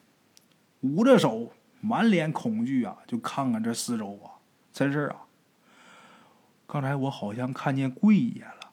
[0.83, 1.51] 捂着手。
[1.87, 5.16] 满脸恐惧啊，就看看这四周啊，真是啊。
[6.66, 8.72] 刚才我好像看见贵爷了，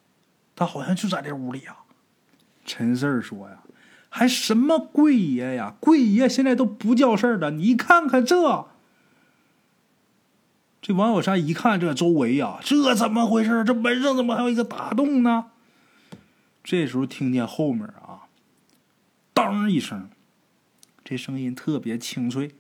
[0.56, 1.78] 他好像就在这屋里啊。
[2.66, 3.60] 陈四儿说呀
[4.10, 5.76] ：“还什么贵爷呀？
[5.80, 7.52] 贵爷现在都不叫事儿了。
[7.52, 8.68] 你看看这。”
[10.82, 13.64] 这王小山一看这周围呀，这怎么回事？
[13.64, 15.52] 这门上怎么还有一个大洞呢？
[16.64, 18.28] 这时候听见后面啊，
[19.34, 20.10] 当一声，
[21.04, 22.56] 这声音特别清脆。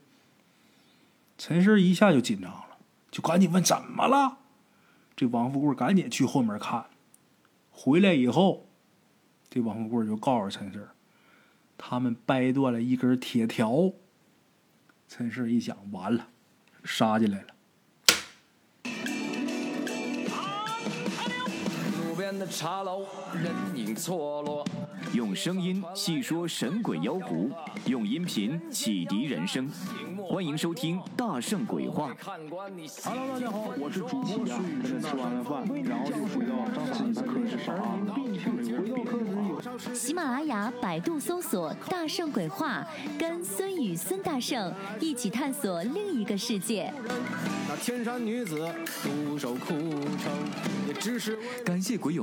[1.37, 2.77] 陈氏一下就紧张了，
[3.11, 4.37] 就赶紧问怎么了。
[5.15, 6.85] 这王富贵赶紧去后门看，
[7.71, 8.67] 回来以后，
[9.49, 10.89] 这王富贵就告诉陈氏，
[11.77, 13.91] 他们掰断了一根铁条。
[15.07, 16.27] 陈氏一想，完了，
[16.83, 17.52] 杀进来了。
[22.37, 24.65] 的茶楼，人影错落。
[25.13, 27.51] 用声音细说神鬼妖狐，
[27.85, 29.69] 用音频启迪人生。
[30.25, 32.11] 欢迎收听《大圣鬼话》。
[33.03, 35.01] Hello，大家好，我是主播孙宇。
[35.01, 36.53] 吃完了饭，然后就回到
[36.93, 37.73] 自己的课室上
[39.93, 42.85] 喜马拉雅、百度搜索“大圣鬼话”，
[43.19, 46.91] 跟孙宇、孙大圣一起探索另一个世界。
[47.67, 48.71] 那天山女子
[49.03, 50.31] 独守枯城，
[50.87, 52.22] 也只是感谢鬼友